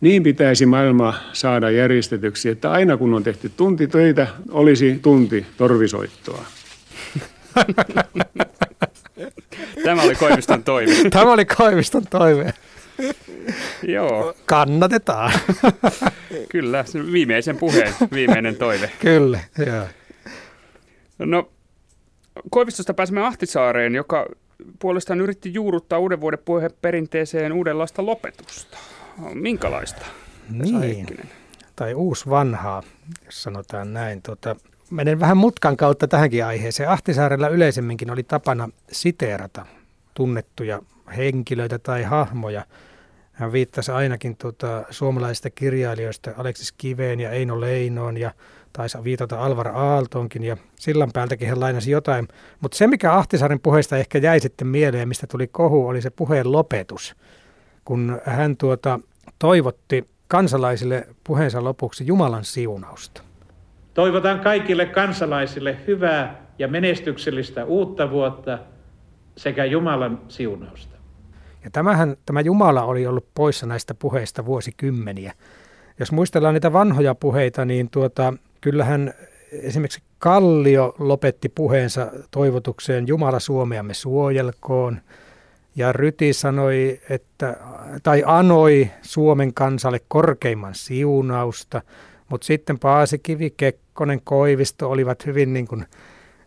[0.00, 6.44] niin pitäisi maailma saada järjestetyksi, että aina kun on tehty tunti töitä, olisi tunti torvisoittoa.
[9.84, 10.92] Tämä oli Koiviston toive.
[11.10, 12.54] Tämä oli Koiviston toive.
[13.82, 14.34] Joo.
[14.46, 15.32] Kannatetaan.
[16.52, 18.90] Kyllä, se viimeisen puheen viimeinen toive.
[19.00, 19.84] Kyllä, joo.
[21.18, 21.50] No,
[22.50, 24.26] Koivistosta pääsemme Ahtisaareen, joka
[24.78, 28.78] puolestaan yritti juurruttaa uuden vuoden puheen perinteeseen uudenlaista lopetusta.
[29.34, 30.06] Minkälaista?
[30.50, 31.06] Niin.
[31.76, 32.82] Tai uusi vanhaa,
[33.24, 34.22] jos sanotaan näin.
[34.22, 34.56] Tota,
[34.90, 36.90] menen vähän mutkan kautta tähänkin aiheeseen.
[36.90, 39.66] Ahtisaarella yleisemminkin oli tapana siteerata
[40.14, 40.82] tunnettuja
[41.16, 42.64] henkilöitä tai hahmoja.
[43.32, 48.30] Hän viittasi ainakin tuota, suomalaisista kirjailijoista Aleksis Kiveen ja Eino Leinoon ja
[48.72, 52.28] taisi viitata Alvar Aaltoonkin ja sillan päältäkin hän lainasi jotain.
[52.60, 56.52] Mutta se, mikä Ahtisaaren puheesta ehkä jäi sitten mieleen, mistä tuli kohu, oli se puheen
[56.52, 57.14] lopetus–
[57.86, 59.00] kun hän tuota,
[59.38, 63.22] toivotti kansalaisille puheensa lopuksi Jumalan siunausta.
[63.94, 68.58] Toivotan kaikille kansalaisille hyvää ja menestyksellistä uutta vuotta
[69.36, 70.96] sekä Jumalan siunausta.
[71.64, 75.32] Ja tämähän, tämä Jumala oli ollut poissa näistä puheista vuosikymmeniä.
[75.98, 79.14] Jos muistellaan niitä vanhoja puheita, niin tuota, kyllähän
[79.52, 85.00] esimerkiksi Kallio lopetti puheensa toivotukseen Jumala Suomeamme suojelkoon–
[85.76, 87.56] ja Ryti sanoi, että,
[88.02, 91.82] tai anoi Suomen kansalle korkeimman siunausta,
[92.28, 95.86] mutta sitten Paasikivi, Kekkonen, Koivisto olivat hyvin niin kuin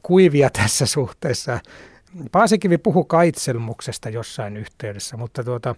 [0.03, 1.59] kuivia tässä suhteessa.
[2.31, 5.75] Paasikivi puhui kaitselmuksesta jossain yhteydessä, mutta tuota,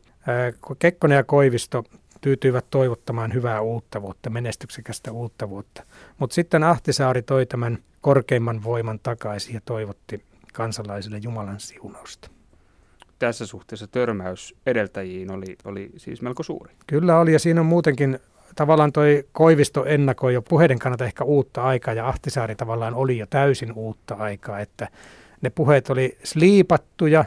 [0.79, 1.83] Kekkonen ja Koivisto
[2.21, 5.83] tyytyivät toivottamaan hyvää uutta vuotta, menestyksekästä uutta vuotta.
[6.17, 10.23] Mutta sitten Ahtisaari toi tämän korkeimman voiman takaisin ja toivotti
[10.53, 12.40] kansalaisille Jumalan siunausta
[13.21, 16.73] tässä suhteessa törmäys edeltäjiin oli, oli siis melko suuri.
[16.87, 18.19] Kyllä oli ja siinä on muutenkin
[18.55, 23.25] tavallaan toi Koivisto ennakoi jo puheiden kannalta ehkä uutta aikaa ja Ahtisaari tavallaan oli jo
[23.29, 24.87] täysin uutta aikaa, että
[25.41, 27.25] ne puheet oli sliipattuja,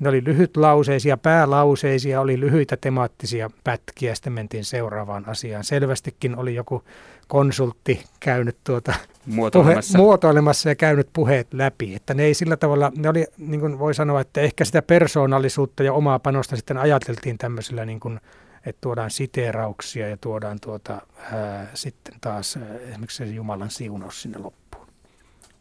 [0.00, 5.64] ne oli lyhytlauseisia, päälauseisia, oli lyhyitä temaattisia pätkiä, sitten mentiin seuraavaan asiaan.
[5.64, 6.82] Selvästikin oli joku
[7.28, 8.94] konsultti käynyt tuota
[9.26, 9.96] muotoilemassa.
[9.96, 11.94] Puhe, muotoilemassa ja käynyt puheet läpi.
[11.94, 15.82] Että ne ei sillä tavalla, ne oli, niin kuin voi sanoa, että ehkä sitä persoonallisuutta
[15.82, 18.20] ja omaa panosta sitten ajateltiin tämmöisellä, niin kuin,
[18.66, 21.00] että tuodaan siteerauksia ja tuodaan tuota,
[21.32, 24.86] ää, sitten taas ää, esimerkiksi se Jumalan siunaus sinne loppuun.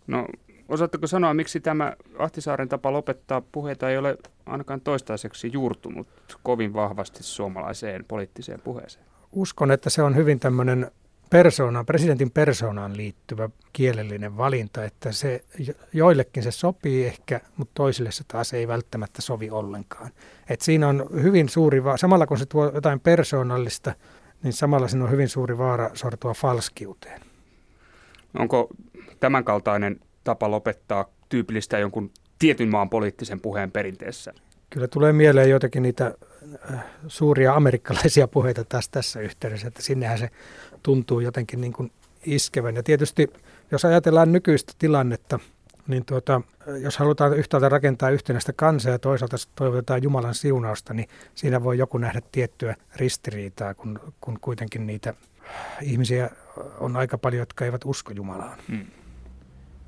[0.07, 0.27] No
[0.70, 6.07] Osaatteko sanoa, miksi tämä Ahtisaaren tapa lopettaa puheita ei ole ainakaan toistaiseksi juurtunut
[6.43, 9.05] kovin vahvasti suomalaiseen poliittiseen puheeseen?
[9.32, 10.91] Uskon, että se on hyvin tämmöinen
[11.30, 15.43] persoonaan, presidentin persoonaan liittyvä kielellinen valinta, että se
[15.93, 20.11] joillekin se sopii ehkä, mutta toisille se taas ei välttämättä sovi ollenkaan.
[20.49, 23.93] Et siinä on hyvin suuri, va- samalla kun se tuo jotain persoonallista,
[24.43, 27.22] niin samalla siinä on hyvin suuri vaara sortua falskiuteen.
[28.39, 28.70] Onko
[29.20, 34.34] tämänkaltainen tapa lopettaa tyypillistä jonkun tietyn maan poliittisen puheen perinteessä?
[34.69, 36.13] Kyllä tulee mieleen joitakin niitä
[36.71, 40.30] äh, suuria amerikkalaisia puheita taas tässä yhteydessä, että sinnehän se
[40.84, 41.91] tuntuu jotenkin niin kuin
[42.25, 42.75] iskevän.
[42.75, 43.28] Ja tietysti
[43.71, 45.39] jos ajatellaan nykyistä tilannetta,
[45.88, 46.41] niin tuota,
[46.82, 51.97] jos halutaan yhtäältä rakentaa yhtenäistä kansaa ja toisaalta toivotetaan Jumalan siunausta, niin siinä voi joku
[51.97, 55.13] nähdä tiettyä ristiriitaa, kun, kun kuitenkin niitä
[55.82, 56.30] ihmisiä
[56.80, 58.59] on aika paljon, jotka eivät usko Jumalaan.
[58.67, 58.86] Hmm.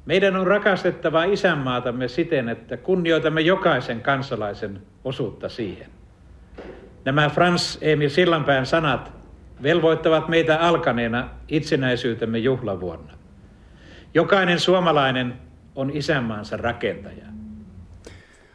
[0.06, 5.90] Meidän on rakastettava isänmaatamme siten, että kunnioitamme jokaisen kansalaisen osuutta siihen.
[7.06, 9.12] Nämä Frans Emil Sillanpään sanat
[9.64, 13.14] velvoittavat meitä alkaneena itsenäisyytemme juhlavuonna.
[14.14, 15.34] Jokainen suomalainen
[15.76, 17.26] on isänmaansa rakentaja.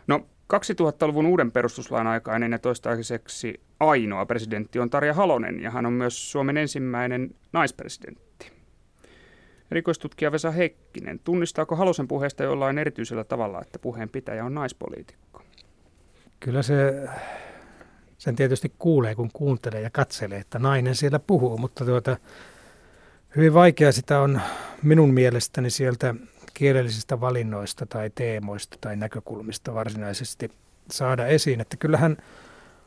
[0.07, 5.93] No 2000-luvun uuden perustuslain aikainen ja toistaiseksi ainoa presidentti on Tarja Halonen ja hän on
[5.93, 8.34] myös Suomen ensimmäinen naispresidentti.
[9.71, 15.43] Rikoistutkija Vesa Heikkinen, tunnistaako Halosen puheesta jollain erityisellä tavalla, että puheen pitäjä on naispoliitikko?
[16.41, 17.09] Kyllä se,
[18.19, 22.17] sen tietysti kuulee, kun kuuntelee ja katselee, että nainen siellä puhuu, mutta tuota,
[23.37, 24.41] hyvin vaikea sitä on
[24.83, 26.15] minun mielestäni sieltä
[26.55, 30.51] kielellisistä valinnoista tai teemoista tai näkökulmista varsinaisesti
[30.91, 31.61] saada esiin.
[31.61, 32.17] Että kyllähän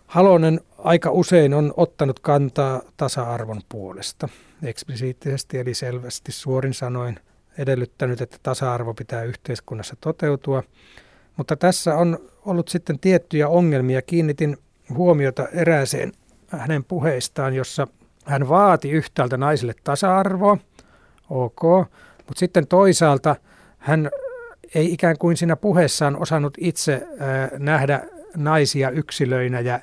[0.07, 4.29] Halonen aika usein on ottanut kantaa tasa-arvon puolesta
[4.63, 7.19] eksplisiittisesti, eli selvästi suorin sanoin
[7.57, 10.63] edellyttänyt, että tasa-arvo pitää yhteiskunnassa toteutua.
[11.37, 14.01] Mutta tässä on ollut sitten tiettyjä ongelmia.
[14.01, 14.57] Kiinnitin
[14.93, 16.11] huomiota erääseen
[16.47, 17.87] hänen puheistaan, jossa
[18.25, 20.57] hän vaati yhtäältä naisille tasa-arvoa,
[21.29, 21.61] ok,
[22.17, 23.35] mutta sitten toisaalta
[23.77, 24.09] hän
[24.75, 27.07] ei ikään kuin siinä puheessaan osannut itse
[27.59, 28.03] nähdä
[28.37, 29.79] naisia yksilöinä ja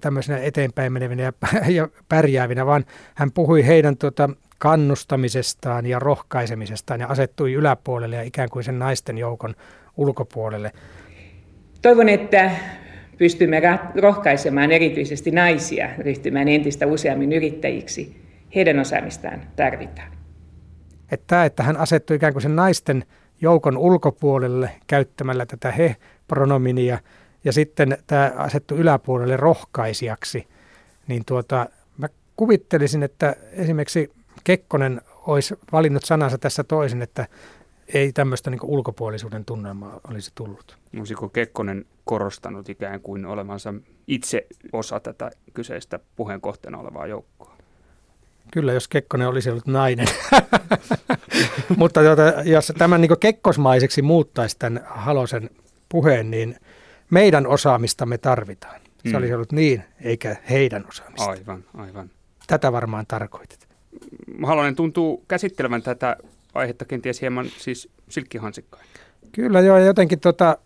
[0.00, 1.32] tämmöisenä eteenpäin menevinä ja,
[1.68, 2.84] ja pärjäävinä, vaan
[3.14, 9.18] hän puhui heidän tuota, kannustamisestaan ja rohkaisemisestaan ja asettui yläpuolelle ja ikään kuin sen naisten
[9.18, 9.54] joukon
[9.96, 10.72] ulkopuolelle.
[11.82, 12.50] Toivon, että
[13.18, 13.62] pystymme
[13.94, 18.22] rohkaisemaan erityisesti naisia ryhtymään entistä useammin yrittäjiksi.
[18.54, 20.12] Heidän osaamistaan tarvitaan.
[21.10, 23.04] Että, että hän asettui ikään kuin sen naisten
[23.40, 26.98] joukon ulkopuolelle käyttämällä tätä he-pronominia
[27.44, 30.48] ja sitten tämä asettu yläpuolelle rohkaisijaksi,
[31.08, 31.66] niin tuota,
[31.98, 34.10] mä kuvittelisin, että esimerkiksi
[34.44, 37.26] Kekkonen olisi valinnut sanansa tässä toisin, että
[37.94, 40.78] ei tämmöistä niin ulkopuolisuuden tunnelmaa olisi tullut.
[40.98, 43.74] Olisiko Kekkonen korostanut ikään kuin olevansa
[44.06, 47.56] itse osa tätä kyseistä puheen kohteena olevaa joukkoa?
[48.52, 50.06] Kyllä, jos Kekkonen olisi ollut nainen.
[51.76, 55.50] Mutta tuota, jos tämän niin kekkosmaiseksi muuttaisi tämän Halosen
[55.88, 56.56] puheen, niin
[57.12, 58.80] meidän osaamistamme tarvitaan.
[59.02, 59.14] Se mm.
[59.14, 61.30] olisi ollut niin, eikä heidän osaamista.
[61.30, 62.10] Aivan, aivan.
[62.46, 63.68] Tätä varmaan tarkoitit.
[64.46, 66.16] Halonen tuntuu käsittelevän tätä
[66.54, 68.86] aihetta kenties hieman siis silkkihansikkain.
[69.32, 70.58] Kyllä joo, ja jotenkin tota,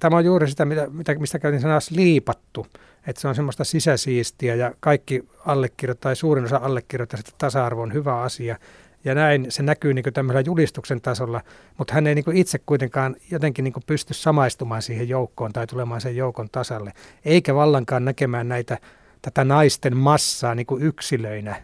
[0.00, 2.66] tämä on juuri sitä, mitä, mitä, mistä käytin sanaa liipattu.
[3.06, 7.92] Että se on semmoista sisäsiistiä ja kaikki allekirjoittaa, tai suurin osa allekirjoittaa, että tasa-arvo on
[7.92, 8.56] hyvä asia.
[9.04, 11.40] Ja näin se näkyy niin tämmöisellä julistuksen tasolla,
[11.78, 16.16] mutta hän ei niin itse kuitenkaan jotenkin niin pysty samaistumaan siihen joukkoon tai tulemaan sen
[16.16, 16.92] joukon tasalle,
[17.24, 18.78] eikä vallankaan näkemään näitä,
[19.22, 21.62] tätä naisten massaa niin yksilöinä.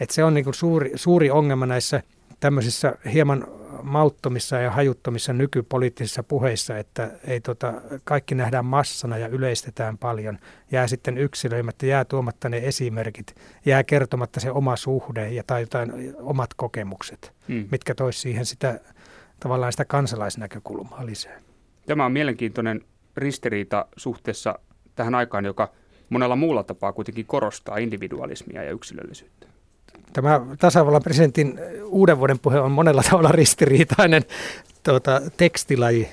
[0.00, 2.02] Et se on niin suuri, suuri ongelma näissä
[2.40, 3.46] tämmöisissä hieman
[3.82, 7.74] mauttomissa ja hajuttomissa nykypoliittisissa puheissa, että ei tota,
[8.04, 10.38] kaikki nähdään massana ja yleistetään paljon,
[10.72, 13.34] jää sitten yksilöimättä, jää tuomatta ne esimerkit,
[13.66, 17.68] jää kertomatta se oma suhde ja tai jotain omat kokemukset, hmm.
[17.70, 18.80] mitkä toisi siihen sitä
[19.40, 21.40] tavallaan sitä kansalaisnäkökulmaa lisää.
[21.86, 22.80] Tämä on mielenkiintoinen
[23.16, 24.58] ristiriita suhteessa
[24.94, 25.72] tähän aikaan, joka
[26.10, 29.37] monella muulla tapaa kuitenkin korostaa individualismia ja yksilöllisyyttä.
[30.12, 34.24] Tämä tasavallan presidentin uuden vuoden puhe on monella tavalla ristiriitainen
[34.82, 36.08] tuota, tekstilaji,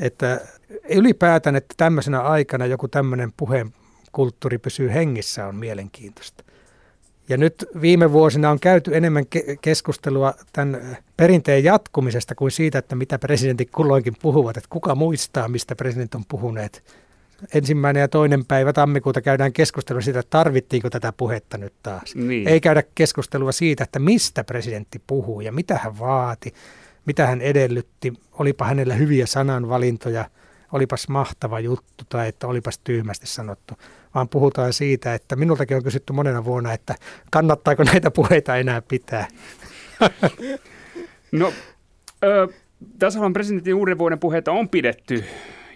[0.00, 0.40] että
[0.88, 3.74] ylipäätään, että tämmöisenä aikana joku tämmöinen puheen
[4.12, 6.44] kulttuuri pysyy hengissä on mielenkiintoista.
[7.28, 12.96] Ja nyt viime vuosina on käyty enemmän ke- keskustelua tämän perinteen jatkumisesta kuin siitä, että
[12.96, 14.56] mitä presidentit kulloinkin puhuvat.
[14.56, 16.82] Että kuka muistaa, mistä presidentit on puhuneet
[17.54, 22.14] ensimmäinen ja toinen päivä tammikuuta käydään keskustelua siitä, että tarvittiinko tätä puhetta nyt taas.
[22.14, 22.48] Niin.
[22.48, 26.54] Ei käydä keskustelua siitä, että mistä presidentti puhuu ja mitä hän vaati,
[27.06, 30.24] mitä hän edellytti, olipa hänellä hyviä sananvalintoja,
[30.72, 33.74] olipas mahtava juttu tai että olipas tyhmästi sanottu,
[34.14, 36.94] vaan puhutaan siitä, että minultakin on kysytty monena vuonna, että
[37.30, 39.28] kannattaako näitä puheita enää pitää.
[41.32, 41.52] No,
[42.24, 42.48] ö,
[42.98, 45.24] tasavallan presidentin uuden vuoden puheita on pidetty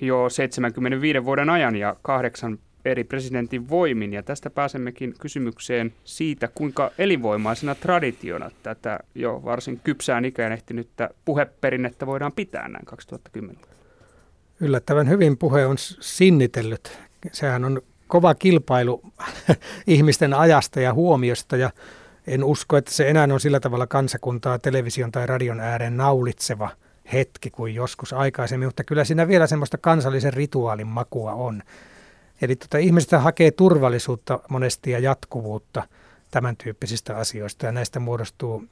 [0.02, 4.12] jo 75 vuoden ajan ja kahdeksan eri presidentin voimin.
[4.12, 12.06] Ja tästä pääsemmekin kysymykseen siitä, kuinka elinvoimaisena traditiona tätä jo varsin kypsään ikään ehtinyttä puheperinnettä
[12.06, 13.62] voidaan pitää näin 2010.
[14.60, 16.98] Yllättävän hyvin puhe on sinnitellyt.
[17.32, 19.02] Sehän on kova kilpailu
[19.86, 21.70] ihmisten ajasta ja huomiosta ja
[22.26, 26.70] en usko, että se enää on sillä tavalla kansakuntaa television tai radion ääreen naulitseva
[27.12, 31.62] hetki kuin joskus aikaisemmin, mutta kyllä siinä vielä semmoista kansallisen rituaalin makua on.
[32.42, 35.82] Eli tota, ihmiset hakee turvallisuutta monesti ja jatkuvuutta
[36.30, 38.64] tämän tyyppisistä asioista ja näistä muodostuu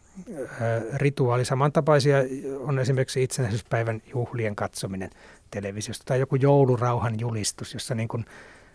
[0.60, 1.44] ää, rituaali.
[1.44, 2.16] Samantapaisia
[2.60, 5.10] on esimerkiksi itsenäisyyspäivän juhlien katsominen
[5.50, 8.24] televisiosta tai joku joulurauhan julistus, jossa niin kuin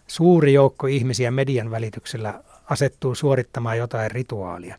[0.07, 4.75] suuri joukko ihmisiä median välityksellä asettuu suorittamaan jotain rituaalia.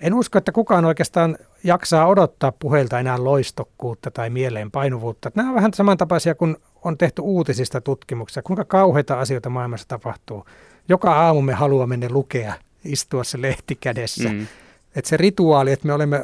[0.00, 5.30] En usko, että kukaan oikeastaan jaksaa odottaa puheilta enää loistokkuutta tai mieleenpainuvuutta.
[5.34, 10.46] Nämä on vähän samantapaisia kuin on tehty uutisista tutkimuksia, kuinka kauheita asioita maailmassa tapahtuu.
[10.88, 14.28] Joka aamu me haluamme ne lukea, istua se lehti kädessä.
[14.28, 14.46] Mm.
[14.96, 16.20] Että se rituaali, että me olemme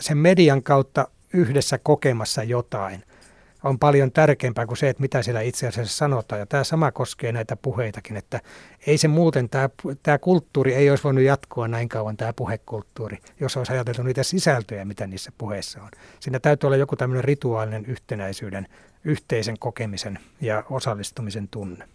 [0.00, 3.04] sen median kautta yhdessä kokemassa jotain–
[3.64, 6.38] on paljon tärkeämpää kuin se, että mitä siellä itse asiassa sanotaan.
[6.38, 8.40] Ja tämä sama koskee näitä puheitakin, että
[8.86, 9.68] ei se muuten, tämä,
[10.02, 14.84] tämä kulttuuri ei olisi voinut jatkua näin kauan, tämä puhekulttuuri, jos olisi ajateltu niitä sisältöjä,
[14.84, 15.88] mitä niissä puheissa on.
[16.20, 18.66] Siinä täytyy olla joku tämmöinen rituaalinen yhtenäisyyden,
[19.04, 21.88] yhteisen kokemisen ja osallistumisen tunne.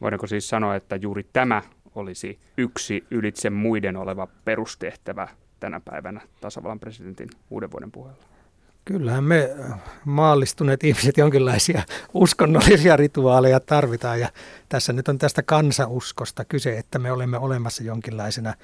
[0.00, 1.62] Voidaanko siis sanoa, että juuri tämä
[1.94, 5.28] olisi yksi ylitse muiden oleva perustehtävä
[5.60, 8.31] tänä päivänä tasavallan presidentin uuden vuoden puheella?
[8.84, 9.50] Kyllähän me
[10.04, 11.82] maallistuneet ihmiset jonkinlaisia
[12.14, 14.28] uskonnollisia rituaaleja tarvitaan ja
[14.68, 18.54] tässä nyt on tästä kansauskosta kyse, että me olemme olemassa jonkinlaisena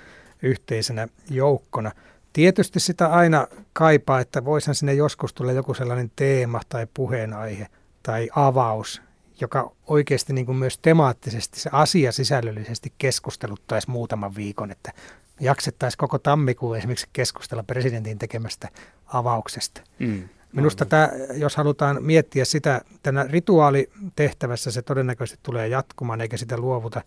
[0.43, 1.93] yhteisenä joukkona.
[2.33, 7.67] Tietysti sitä aina kaipaa, että voisihan sinne joskus tulla joku sellainen teema tai puheenaihe
[8.03, 9.03] tai avaus,
[9.41, 14.93] joka oikeasti niin kuin myös temaattisesti, se asia sisällöllisesti keskusteluttaisi muutaman viikon, että
[15.41, 18.69] jaksettaisiin koko tammikuun esimerkiksi keskustella presidentin tekemästä
[19.13, 19.81] avauksesta.
[19.99, 20.29] Mm.
[20.53, 27.03] Minusta tämä, jos halutaan miettiä sitä, tänä rituaalitehtävässä se todennäköisesti tulee jatkumaan eikä sitä luovuta.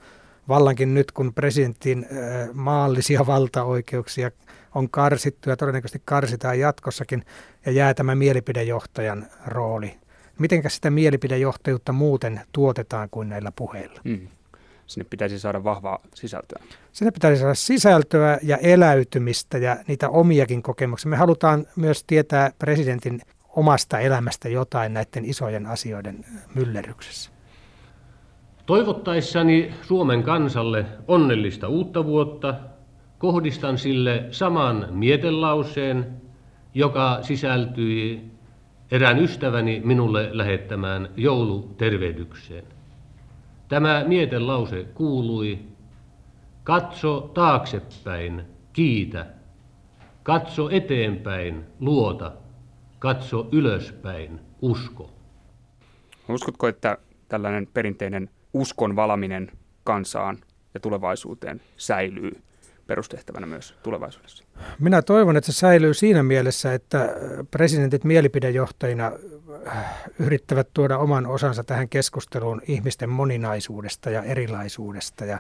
[0.48, 2.08] Vallankin nyt, kun presidentin
[2.54, 4.32] maallisia valtaoikeuksia
[4.76, 7.26] on karsittu ja todennäköisesti karsitaan jatkossakin
[7.66, 9.98] ja jää tämä mielipidejohtajan rooli.
[10.40, 14.02] Mitenkä sitä mielipidejohtajuutta muuten tuotetaan kuin näillä puheilla?
[14.04, 14.28] Mm
[14.94, 16.64] sinne pitäisi saada vahvaa sisältöä.
[16.92, 21.10] Sinne pitäisi saada sisältöä ja eläytymistä ja niitä omiakin kokemuksia.
[21.10, 23.22] Me halutaan myös tietää presidentin
[23.56, 26.26] omasta elämästä jotain näiden isojen asioiden
[26.56, 27.32] myllerryksessä.
[28.66, 32.56] Toivottaessani Suomen kansalle onnellista uutta vuotta
[33.18, 36.22] kohdistan sille saman mietelauseen,
[36.74, 38.32] joka sisältyi
[38.92, 42.64] erään ystäväni minulle lähettämään joulutervehdykseen.
[43.72, 45.60] Tämä mietelause kuului,
[46.64, 48.44] katso taaksepäin,
[48.74, 49.26] kiitä,
[50.24, 52.32] katso eteenpäin, luota,
[53.00, 55.10] katso ylöspäin, usko.
[56.30, 56.98] Uskotko, että
[57.30, 59.52] tällainen perinteinen uskon valaminen
[59.84, 60.38] kansaan
[60.74, 62.42] ja tulevaisuuteen säilyy
[62.88, 64.44] perustehtävänä myös tulevaisuudessa?
[64.80, 67.10] Minä toivon, että se säilyy siinä mielessä, että
[67.52, 69.12] presidentit mielipidejohtajina
[70.20, 75.26] yrittävät tuoda oman osansa tähän keskusteluun ihmisten moninaisuudesta ja erilaisuudesta.
[75.26, 75.40] Ja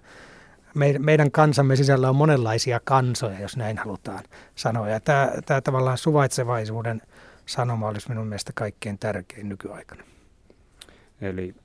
[0.99, 4.23] meidän kansamme sisällä on monenlaisia kansoja, jos näin halutaan
[4.55, 4.89] sanoa.
[4.89, 7.01] Ja tämä, tämä tavallaan suvaitsevaisuuden
[7.45, 10.03] sanoma olisi minun mielestä kaikkein tärkein nykyaikana.
[11.21, 11.55] Eli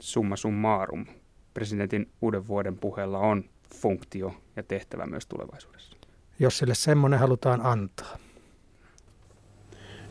[0.00, 1.06] summa summarum.
[1.54, 3.44] Presidentin uuden vuoden puheella on
[3.74, 5.99] funktio ja tehtävä myös tulevaisuudessa.
[6.40, 8.16] Jos sille semmoinen halutaan antaa.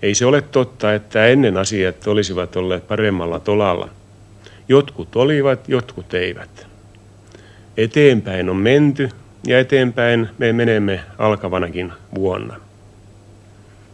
[0.02, 3.90] Ei se ole totta, että ennen asiat olisivat olleet paremmalla tolalla.
[4.68, 6.68] Jotkut olivat, jotkut eivät.
[7.78, 9.10] Eteenpäin on menty
[9.48, 12.56] ja eteenpäin me menemme alkavanakin vuonna.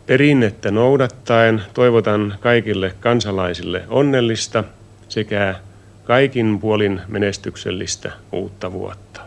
[0.05, 4.63] Perinnettä noudattaen toivotan kaikille kansalaisille onnellista
[5.09, 5.55] sekä
[6.03, 9.24] kaikin puolin menestyksellistä uutta vuotta.